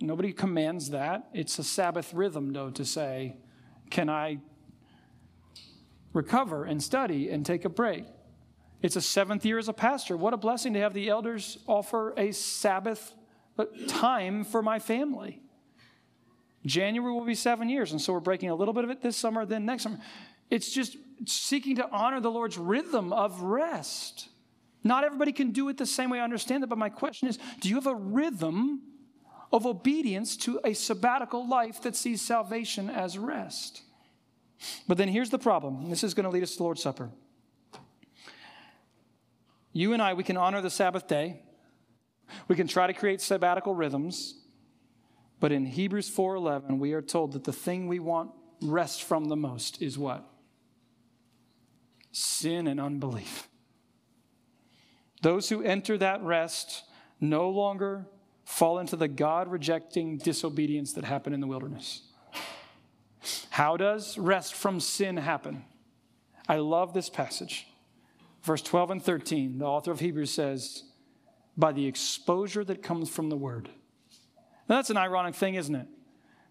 Nobody 0.00 0.32
commands 0.32 0.90
that. 0.90 1.28
It's 1.32 1.58
a 1.58 1.64
Sabbath 1.64 2.12
rhythm, 2.12 2.52
though, 2.52 2.70
to 2.70 2.84
say, 2.84 3.36
Can 3.90 4.08
I 4.08 4.38
recover 6.12 6.64
and 6.64 6.82
study 6.82 7.30
and 7.30 7.44
take 7.44 7.64
a 7.64 7.68
break? 7.68 8.04
It's 8.82 8.96
a 8.96 9.00
seventh 9.00 9.44
year 9.44 9.58
as 9.58 9.68
a 9.68 9.72
pastor. 9.72 10.16
What 10.16 10.34
a 10.34 10.36
blessing 10.36 10.74
to 10.74 10.80
have 10.80 10.92
the 10.92 11.08
elders 11.08 11.58
offer 11.66 12.14
a 12.16 12.32
Sabbath 12.32 13.14
time 13.88 14.44
for 14.44 14.62
my 14.62 14.78
family. 14.78 15.42
January 16.66 17.12
will 17.12 17.24
be 17.24 17.34
seven 17.34 17.68
years, 17.68 17.92
and 17.92 18.00
so 18.00 18.12
we're 18.12 18.20
breaking 18.20 18.50
a 18.50 18.54
little 18.54 18.74
bit 18.74 18.84
of 18.84 18.90
it 18.90 19.00
this 19.00 19.16
summer, 19.16 19.46
then 19.46 19.64
next 19.64 19.84
summer. 19.84 19.98
It's 20.50 20.70
just 20.70 20.96
seeking 21.24 21.76
to 21.76 21.90
honor 21.90 22.20
the 22.20 22.30
Lord's 22.30 22.58
rhythm 22.58 23.12
of 23.12 23.40
rest. 23.40 24.28
Not 24.84 25.04
everybody 25.04 25.32
can 25.32 25.50
do 25.50 25.68
it 25.68 25.78
the 25.78 25.86
same 25.86 26.10
way, 26.10 26.20
I 26.20 26.24
understand 26.24 26.62
that, 26.62 26.68
but 26.68 26.78
my 26.78 26.90
question 26.90 27.28
is 27.28 27.38
do 27.60 27.68
you 27.68 27.74
have 27.76 27.86
a 27.86 27.94
rhythm 27.94 28.82
of 29.52 29.66
obedience 29.66 30.36
to 30.36 30.60
a 30.64 30.74
sabbatical 30.74 31.48
life 31.48 31.82
that 31.82 31.96
sees 31.96 32.20
salvation 32.20 32.90
as 32.90 33.18
rest. 33.18 33.82
But 34.88 34.98
then 34.98 35.08
here's 35.08 35.30
the 35.30 35.38
problem. 35.38 35.90
This 35.90 36.02
is 36.02 36.14
going 36.14 36.24
to 36.24 36.30
lead 36.30 36.42
us 36.42 36.52
to 36.52 36.58
the 36.58 36.62
Lord's 36.64 36.82
Supper. 36.82 37.10
You 39.72 39.92
and 39.92 40.00
I, 40.00 40.14
we 40.14 40.24
can 40.24 40.36
honor 40.36 40.60
the 40.60 40.70
Sabbath 40.70 41.06
day. 41.06 41.42
We 42.48 42.56
can 42.56 42.66
try 42.66 42.86
to 42.86 42.92
create 42.92 43.20
sabbatical 43.20 43.74
rhythms. 43.74 44.34
But 45.38 45.52
in 45.52 45.66
Hebrews 45.66 46.10
4:11, 46.10 46.78
we 46.78 46.92
are 46.94 47.02
told 47.02 47.32
that 47.32 47.44
the 47.44 47.52
thing 47.52 47.86
we 47.86 47.98
want 47.98 48.30
rest 48.62 49.02
from 49.02 49.26
the 49.26 49.36
most 49.36 49.82
is 49.82 49.98
what? 49.98 50.26
Sin 52.18 52.66
and 52.66 52.80
unbelief. 52.80 53.46
Those 55.20 55.50
who 55.50 55.62
enter 55.62 55.98
that 55.98 56.22
rest 56.22 56.84
no 57.20 57.50
longer 57.50 58.06
fall 58.46 58.78
into 58.78 58.96
the 58.96 59.06
God 59.06 59.48
rejecting 59.48 60.16
disobedience 60.16 60.94
that 60.94 61.04
happened 61.04 61.34
in 61.34 61.42
the 61.42 61.46
wilderness. 61.46 62.04
How 63.50 63.76
does 63.76 64.16
rest 64.16 64.54
from 64.54 64.80
sin 64.80 65.18
happen? 65.18 65.66
I 66.48 66.56
love 66.56 66.94
this 66.94 67.10
passage. 67.10 67.66
Verse 68.42 68.62
12 68.62 68.92
and 68.92 69.02
13, 69.04 69.58
the 69.58 69.66
author 69.66 69.90
of 69.90 70.00
Hebrews 70.00 70.32
says, 70.32 70.84
by 71.54 71.72
the 71.72 71.84
exposure 71.84 72.64
that 72.64 72.82
comes 72.82 73.10
from 73.10 73.28
the 73.28 73.36
word. 73.36 73.68
Now, 74.70 74.76
that's 74.76 74.88
an 74.88 74.96
ironic 74.96 75.34
thing, 75.34 75.56
isn't 75.56 75.74
it? 75.74 75.86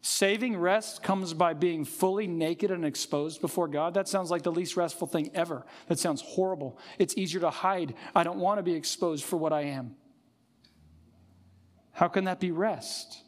Saving 0.08 0.56
rest 0.56 1.02
comes 1.02 1.34
by 1.34 1.56
being 1.56 1.84
fully 1.84 2.28
naked 2.28 2.70
and 2.70 2.86
exposed 2.86 3.42
before 3.42 3.68
God. 3.68 3.96
That 3.96 4.08
sounds 4.08 4.30
like 4.30 4.44
the 4.44 4.52
least 4.52 4.78
restful 4.78 5.08
thing 5.08 5.32
ever. 5.34 5.66
That 5.88 5.98
sounds 5.98 6.22
horrible. 6.22 6.78
It's 7.00 7.18
easier 7.18 7.42
to 7.42 7.50
hide. 7.50 7.96
I 8.16 8.22
don't 8.22 8.38
want 8.38 8.60
to 8.60 8.64
be 8.64 8.76
exposed 8.76 9.24
for 9.24 9.38
what 9.38 9.52
I 9.52 9.62
am. 9.62 9.96
How 11.92 12.08
can 12.08 12.26
that 12.26 12.40
be 12.40 12.52
rest? 12.52 13.24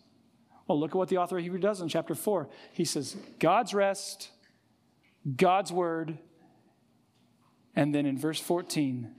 Well, 0.68 0.80
look 0.80 0.92
at 0.92 0.98
what 0.98 1.10
the 1.10 1.18
author 1.18 1.40
of 1.40 1.44
Hebrew 1.44 1.58
does 1.58 1.82
in 1.82 1.90
chapter 1.90 2.13
4. 2.13 2.48
He 2.74 2.86
says, 2.86 3.18
God's 3.40 3.74
rest, 3.74 4.30
God's 5.36 5.72
word, 5.72 6.20
and 7.76 7.96
then 7.96 8.06
in 8.06 8.20
verse 8.20 8.40
14, 8.40 9.16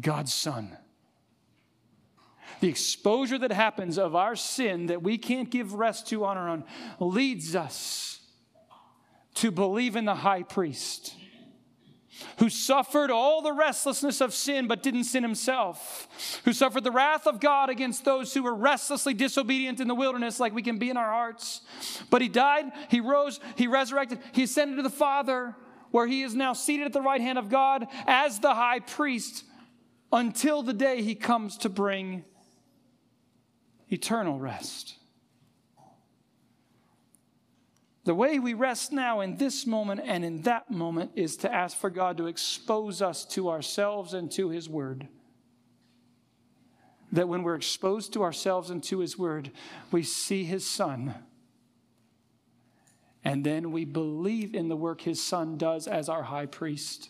God's 0.00 0.34
Son. 0.34 0.76
The 2.62 2.68
exposure 2.68 3.38
that 3.38 3.50
happens 3.50 3.98
of 3.98 4.14
our 4.14 4.36
sin 4.36 4.86
that 4.86 5.02
we 5.02 5.18
can't 5.18 5.50
give 5.50 5.74
rest 5.74 6.06
to 6.10 6.24
on 6.24 6.38
our 6.38 6.48
own 6.48 6.62
leads 7.00 7.56
us 7.56 8.20
to 9.34 9.50
believe 9.50 9.96
in 9.96 10.04
the 10.04 10.14
high 10.14 10.44
priest 10.44 11.16
who 12.38 12.48
suffered 12.48 13.10
all 13.10 13.42
the 13.42 13.52
restlessness 13.52 14.20
of 14.20 14.32
sin 14.32 14.68
but 14.68 14.80
didn't 14.80 15.02
sin 15.02 15.24
himself, 15.24 16.06
who 16.44 16.52
suffered 16.52 16.84
the 16.84 16.92
wrath 16.92 17.26
of 17.26 17.40
God 17.40 17.68
against 17.68 18.04
those 18.04 18.32
who 18.32 18.44
were 18.44 18.54
restlessly 18.54 19.12
disobedient 19.12 19.80
in 19.80 19.88
the 19.88 19.94
wilderness, 19.96 20.38
like 20.38 20.54
we 20.54 20.62
can 20.62 20.78
be 20.78 20.88
in 20.88 20.96
our 20.96 21.10
hearts. 21.10 21.62
But 22.10 22.22
he 22.22 22.28
died, 22.28 22.66
he 22.88 23.00
rose, 23.00 23.40
he 23.56 23.66
resurrected, 23.66 24.20
he 24.30 24.44
ascended 24.44 24.76
to 24.76 24.84
the 24.84 24.88
Father, 24.88 25.56
where 25.90 26.06
he 26.06 26.22
is 26.22 26.36
now 26.36 26.52
seated 26.52 26.86
at 26.86 26.92
the 26.92 27.02
right 27.02 27.20
hand 27.20 27.38
of 27.38 27.48
God 27.48 27.88
as 28.06 28.38
the 28.38 28.54
high 28.54 28.78
priest 28.78 29.42
until 30.12 30.62
the 30.62 30.72
day 30.72 31.02
he 31.02 31.16
comes 31.16 31.58
to 31.58 31.68
bring 31.68 32.24
eternal 33.92 34.38
rest. 34.38 34.96
The 38.04 38.14
way 38.14 38.40
we 38.40 38.54
rest 38.54 38.92
now 38.92 39.20
in 39.20 39.36
this 39.36 39.64
moment 39.64 40.00
and 40.04 40.24
in 40.24 40.42
that 40.42 40.70
moment 40.70 41.12
is 41.14 41.36
to 41.38 41.52
ask 41.52 41.76
for 41.76 41.88
God 41.88 42.16
to 42.16 42.26
expose 42.26 43.00
us 43.00 43.24
to 43.26 43.48
ourselves 43.48 44.12
and 44.12 44.30
to 44.32 44.48
His 44.48 44.68
Word. 44.68 45.06
That 47.12 47.28
when 47.28 47.44
we're 47.44 47.54
exposed 47.54 48.12
to 48.14 48.22
ourselves 48.22 48.70
and 48.70 48.82
to 48.84 48.98
His 48.98 49.16
Word, 49.16 49.52
we 49.92 50.02
see 50.02 50.42
His 50.42 50.68
Son. 50.68 51.14
And 53.24 53.44
then 53.44 53.70
we 53.70 53.84
believe 53.84 54.52
in 54.52 54.68
the 54.68 54.76
work 54.76 55.02
His 55.02 55.22
Son 55.22 55.56
does 55.56 55.86
as 55.86 56.08
our 56.08 56.24
high 56.24 56.46
priest. 56.46 57.08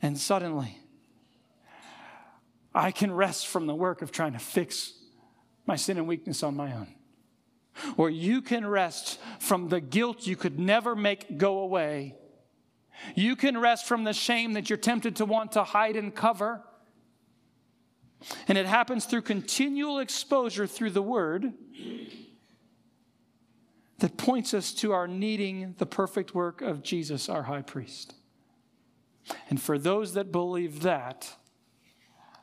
And 0.00 0.16
suddenly, 0.16 0.78
I 2.72 2.92
can 2.92 3.10
rest 3.10 3.48
from 3.48 3.66
the 3.66 3.74
work 3.74 4.02
of 4.02 4.12
trying 4.12 4.34
to 4.34 4.38
fix 4.38 4.92
my 5.68 5.76
sin 5.76 5.98
and 5.98 6.08
weakness 6.08 6.42
on 6.42 6.56
my 6.56 6.72
own 6.72 6.88
or 7.96 8.10
you 8.10 8.42
can 8.42 8.66
rest 8.66 9.18
from 9.38 9.68
the 9.68 9.80
guilt 9.80 10.26
you 10.26 10.36
could 10.36 10.58
never 10.58 10.96
make 10.96 11.38
go 11.38 11.60
away. 11.60 12.14
You 13.14 13.36
can 13.36 13.58
rest 13.58 13.86
from 13.86 14.04
the 14.04 14.12
shame 14.12 14.54
that 14.54 14.68
you're 14.68 14.76
tempted 14.76 15.16
to 15.16 15.24
want 15.24 15.52
to 15.52 15.64
hide 15.64 15.96
and 15.96 16.14
cover. 16.14 16.62
And 18.48 18.58
it 18.58 18.66
happens 18.66 19.04
through 19.04 19.22
continual 19.22 20.00
exposure 20.00 20.66
through 20.66 20.90
the 20.90 21.02
Word 21.02 21.52
that 23.98 24.16
points 24.16 24.54
us 24.54 24.72
to 24.74 24.92
our 24.92 25.06
needing 25.06 25.74
the 25.78 25.86
perfect 25.86 26.34
work 26.34 26.60
of 26.60 26.82
Jesus, 26.82 27.28
our 27.28 27.44
high 27.44 27.62
priest. 27.62 28.14
And 29.50 29.60
for 29.60 29.78
those 29.78 30.14
that 30.14 30.32
believe 30.32 30.82
that, 30.82 31.32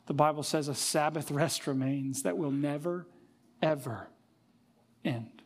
the 0.06 0.14
Bible 0.14 0.44
says 0.44 0.68
a 0.68 0.76
Sabbath 0.76 1.32
rest 1.32 1.68
remains 1.68 2.24
that 2.24 2.38
will 2.38 2.52
never, 2.52 3.08
ever 3.66 4.08
end. 5.04 5.42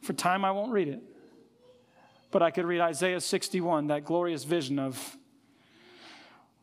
For 0.00 0.12
time, 0.12 0.44
I 0.44 0.52
won't 0.52 0.72
read 0.72 0.88
it. 0.88 1.02
But 2.30 2.42
I 2.42 2.50
could 2.50 2.64
read 2.64 2.80
Isaiah 2.80 3.20
61, 3.20 3.88
that 3.88 4.04
glorious 4.04 4.44
vision 4.44 4.78
of 4.78 5.18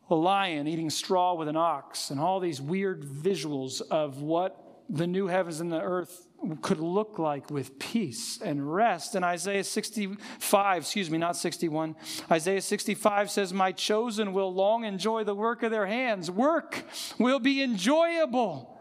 a 0.10 0.16
lion 0.16 0.68
eating 0.68 0.90
straw 0.90 1.36
with 1.36 1.48
an 1.48 1.56
ox, 1.56 2.10
and 2.10 2.20
all 2.20 2.40
these 2.40 2.60
weird 2.60 3.04
visuals 3.04 3.82
of 3.92 4.22
what 4.22 4.84
the 4.90 5.06
new 5.06 5.28
heavens 5.28 5.60
and 5.60 5.72
the 5.72 5.80
earth 5.80 6.28
could 6.62 6.80
look 6.80 7.20
like 7.20 7.52
with 7.52 7.78
peace 7.78 8.40
and 8.42 8.74
rest. 8.74 9.14
And 9.14 9.24
Isaiah 9.24 9.64
65, 9.64 10.82
excuse 10.82 11.12
me, 11.12 11.20
not 11.20 11.36
61, 11.36 11.96
Isaiah 12.32 12.62
65 12.62 13.30
says, 13.30 13.54
My 13.54 13.72
chosen 13.72 14.34
will 14.34 14.52
long 14.52 14.86
enjoy 14.86 15.26
the 15.26 15.36
work 15.36 15.62
of 15.62 15.70
their 15.70 15.86
hands. 15.86 16.32
Work 16.32 16.86
will 17.20 17.40
be 17.40 17.62
enjoyable 17.62 18.79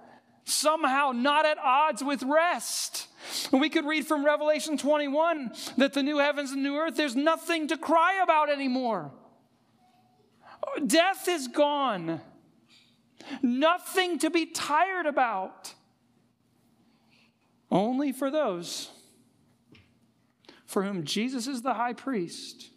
somehow 0.49 1.13
not 1.13 1.47
at 1.47 1.59
odds 1.59 2.03
with 2.03 2.23
rest. 2.23 3.09
We 3.53 3.69
could 3.69 3.85
read 3.85 4.07
from 4.07 4.25
Revelation 4.25 4.77
21 4.79 5.53
that 5.77 5.93
the 5.93 6.03
new 6.03 6.19
heavens 6.19 6.53
and 6.53 6.63
new 6.63 6.77
earth, 6.77 6.97
there's 6.97 7.17
nothing 7.17 7.69
to 7.69 7.77
cry 7.77 8.21
about 8.23 8.51
anymore. 8.51 9.13
Death 10.87 11.29
is 11.29 11.49
gone, 11.49 12.21
nothing 13.43 14.19
to 14.21 14.31
be 14.31 14.47
tired 14.47 15.07
about. 15.07 15.75
Only 17.71 18.13
for 18.13 18.31
those 18.31 18.91
for 20.69 20.83
whom 20.83 21.03
Jesus 21.05 21.47
is 21.47 21.63
the 21.63 21.75
high 21.75 21.95
priest, 21.95 22.71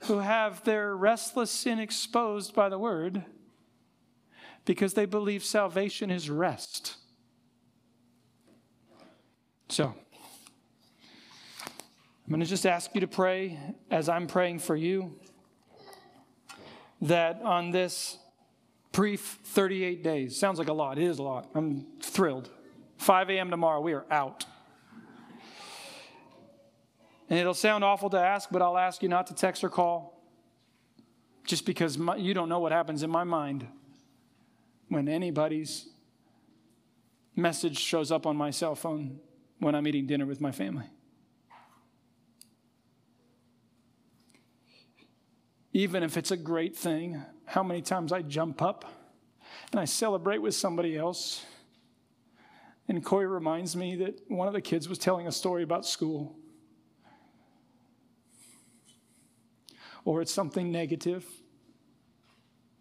who 0.00 0.18
have 0.18 0.64
their 0.64 0.96
restless 0.96 1.52
sin 1.52 1.78
exposed 1.78 2.52
by 2.52 2.68
the 2.68 2.78
word 2.78 3.24
because 4.64 4.94
they 4.94 5.06
believe 5.06 5.44
salvation 5.44 6.10
is 6.10 6.30
rest. 6.30 6.96
So, 9.68 9.94
I'm 11.64 12.28
going 12.28 12.40
to 12.40 12.46
just 12.46 12.66
ask 12.66 12.94
you 12.94 13.00
to 13.00 13.06
pray 13.06 13.58
as 13.90 14.08
I'm 14.08 14.26
praying 14.26 14.60
for 14.60 14.76
you 14.76 15.18
that 17.00 17.42
on 17.42 17.70
this 17.72 18.18
brief 18.92 19.38
38 19.44 20.04
days, 20.04 20.38
sounds 20.38 20.58
like 20.58 20.68
a 20.68 20.72
lot, 20.72 20.98
it 20.98 21.04
is 21.04 21.18
a 21.18 21.22
lot. 21.22 21.50
I'm 21.54 21.86
thrilled. 22.00 22.50
5 22.98 23.30
a.m. 23.30 23.50
tomorrow, 23.50 23.80
we 23.80 23.92
are 23.94 24.04
out. 24.10 24.44
And 27.28 27.38
it'll 27.38 27.54
sound 27.54 27.82
awful 27.82 28.10
to 28.10 28.18
ask, 28.18 28.50
but 28.52 28.62
I'll 28.62 28.78
ask 28.78 29.02
you 29.02 29.08
not 29.08 29.26
to 29.28 29.34
text 29.34 29.64
or 29.64 29.70
call 29.70 30.22
just 31.44 31.66
because 31.66 31.98
my, 31.98 32.14
you 32.14 32.34
don't 32.34 32.48
know 32.48 32.60
what 32.60 32.72
happens 32.72 33.02
in 33.02 33.10
my 33.10 33.24
mind 33.24 33.66
when 34.92 35.08
anybody's 35.08 35.88
message 37.34 37.78
shows 37.78 38.12
up 38.12 38.26
on 38.26 38.36
my 38.36 38.50
cell 38.50 38.74
phone 38.74 39.18
when 39.58 39.74
I'm 39.74 39.86
eating 39.86 40.06
dinner 40.06 40.26
with 40.26 40.38
my 40.38 40.52
family. 40.52 40.84
Even 45.72 46.02
if 46.02 46.18
it's 46.18 46.30
a 46.30 46.36
great 46.36 46.76
thing, 46.76 47.22
how 47.46 47.62
many 47.62 47.80
times 47.80 48.12
I 48.12 48.20
jump 48.20 48.60
up 48.60 48.84
and 49.70 49.80
I 49.80 49.86
celebrate 49.86 50.42
with 50.42 50.54
somebody 50.54 50.98
else. 50.98 51.46
And 52.86 53.02
Corey 53.02 53.26
reminds 53.26 53.74
me 53.74 53.96
that 53.96 54.20
one 54.28 54.46
of 54.46 54.52
the 54.52 54.60
kids 54.60 54.90
was 54.90 54.98
telling 54.98 55.26
a 55.26 55.32
story 55.32 55.62
about 55.62 55.86
school. 55.86 56.36
Or 60.04 60.20
it's 60.20 60.34
something 60.34 60.70
negative 60.70 61.24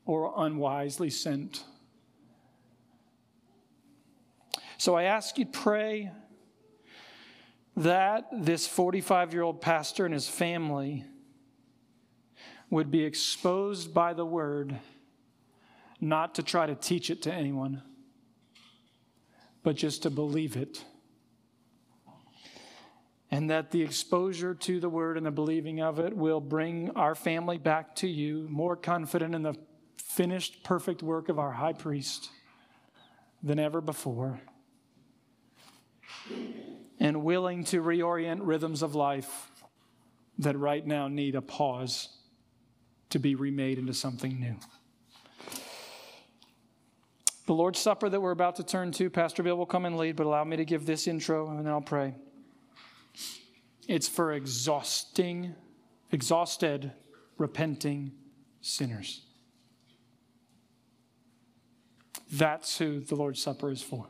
or 0.05 0.34
unwisely 0.36 1.09
sent. 1.09 1.64
So 4.82 4.95
I 4.95 5.03
ask 5.03 5.38
you 5.38 5.45
to 5.45 5.51
pray 5.51 6.09
that 7.77 8.25
this 8.34 8.65
45 8.65 9.32
year 9.32 9.43
old 9.43 9.61
pastor 9.61 10.05
and 10.05 10.13
his 10.15 10.27
family 10.27 11.05
would 12.71 12.89
be 12.89 13.03
exposed 13.03 13.93
by 13.93 14.13
the 14.13 14.25
word, 14.25 14.79
not 15.99 16.34
to 16.34 16.41
try 16.41 16.65
to 16.65 16.73
teach 16.73 17.11
it 17.11 17.21
to 17.21 17.32
anyone, 17.32 17.84
but 19.61 19.75
just 19.75 20.01
to 20.01 20.09
believe 20.09 20.57
it. 20.57 20.84
And 23.29 23.51
that 23.51 23.69
the 23.69 23.84
exposure 23.84 24.55
to 24.55 24.79
the 24.79 24.89
word 24.89 25.15
and 25.15 25.27
the 25.27 25.32
believing 25.32 25.79
of 25.79 25.99
it 25.99 26.17
will 26.17 26.41
bring 26.41 26.89
our 26.95 27.13
family 27.13 27.59
back 27.59 27.93
to 27.97 28.07
you, 28.07 28.47
more 28.49 28.75
confident 28.75 29.36
in 29.36 29.43
the 29.43 29.53
finished, 29.99 30.63
perfect 30.63 31.03
work 31.03 31.29
of 31.29 31.38
our 31.38 31.51
high 31.51 31.73
priest 31.73 32.32
than 33.43 33.59
ever 33.59 33.79
before 33.79 34.41
and 37.01 37.23
willing 37.23 37.63
to 37.63 37.81
reorient 37.81 38.37
rhythms 38.41 38.83
of 38.83 38.93
life 38.93 39.49
that 40.37 40.55
right 40.55 40.85
now 40.85 41.07
need 41.07 41.33
a 41.33 41.41
pause 41.41 42.09
to 43.09 43.17
be 43.17 43.33
remade 43.33 43.79
into 43.79 43.91
something 43.91 44.39
new. 44.39 44.55
The 47.47 47.53
Lord's 47.53 47.79
Supper 47.79 48.07
that 48.07 48.21
we're 48.21 48.31
about 48.31 48.55
to 48.57 48.63
turn 48.63 48.91
to, 48.93 49.09
Pastor 49.09 49.41
Bill 49.41 49.57
will 49.57 49.65
come 49.65 49.85
and 49.85 49.97
lead, 49.97 50.15
but 50.15 50.27
allow 50.27 50.43
me 50.43 50.57
to 50.57 50.63
give 50.63 50.85
this 50.85 51.07
intro 51.07 51.49
and 51.49 51.57
then 51.57 51.67
I'll 51.67 51.81
pray. 51.81 52.13
It's 53.87 54.07
for 54.07 54.33
exhausting, 54.33 55.55
exhausted, 56.11 56.91
repenting 57.39 58.11
sinners. 58.61 59.23
That's 62.31 62.77
who 62.77 62.99
the 62.99 63.15
Lord's 63.15 63.41
Supper 63.41 63.71
is 63.71 63.81
for. 63.81 64.05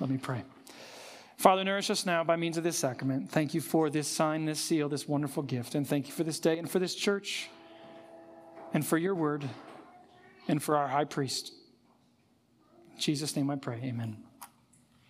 Let 0.00 0.08
me 0.08 0.16
pray. 0.16 0.44
Father, 1.42 1.64
nourish 1.64 1.90
us 1.90 2.06
now 2.06 2.22
by 2.22 2.36
means 2.36 2.56
of 2.56 2.62
this 2.62 2.78
sacrament. 2.78 3.28
Thank 3.28 3.52
you 3.52 3.60
for 3.60 3.90
this 3.90 4.06
sign, 4.06 4.44
this 4.44 4.60
seal, 4.60 4.88
this 4.88 5.08
wonderful 5.08 5.42
gift. 5.42 5.74
And 5.74 5.84
thank 5.84 6.06
you 6.06 6.12
for 6.12 6.22
this 6.22 6.38
day 6.38 6.56
and 6.56 6.70
for 6.70 6.78
this 6.78 6.94
church 6.94 7.50
and 8.72 8.86
for 8.86 8.96
your 8.96 9.16
word 9.16 9.50
and 10.46 10.62
for 10.62 10.76
our 10.76 10.86
high 10.86 11.02
priest. 11.02 11.50
In 12.94 13.00
Jesus' 13.00 13.34
name 13.34 13.50
I 13.50 13.56
pray. 13.56 13.80
Amen. 13.82 14.18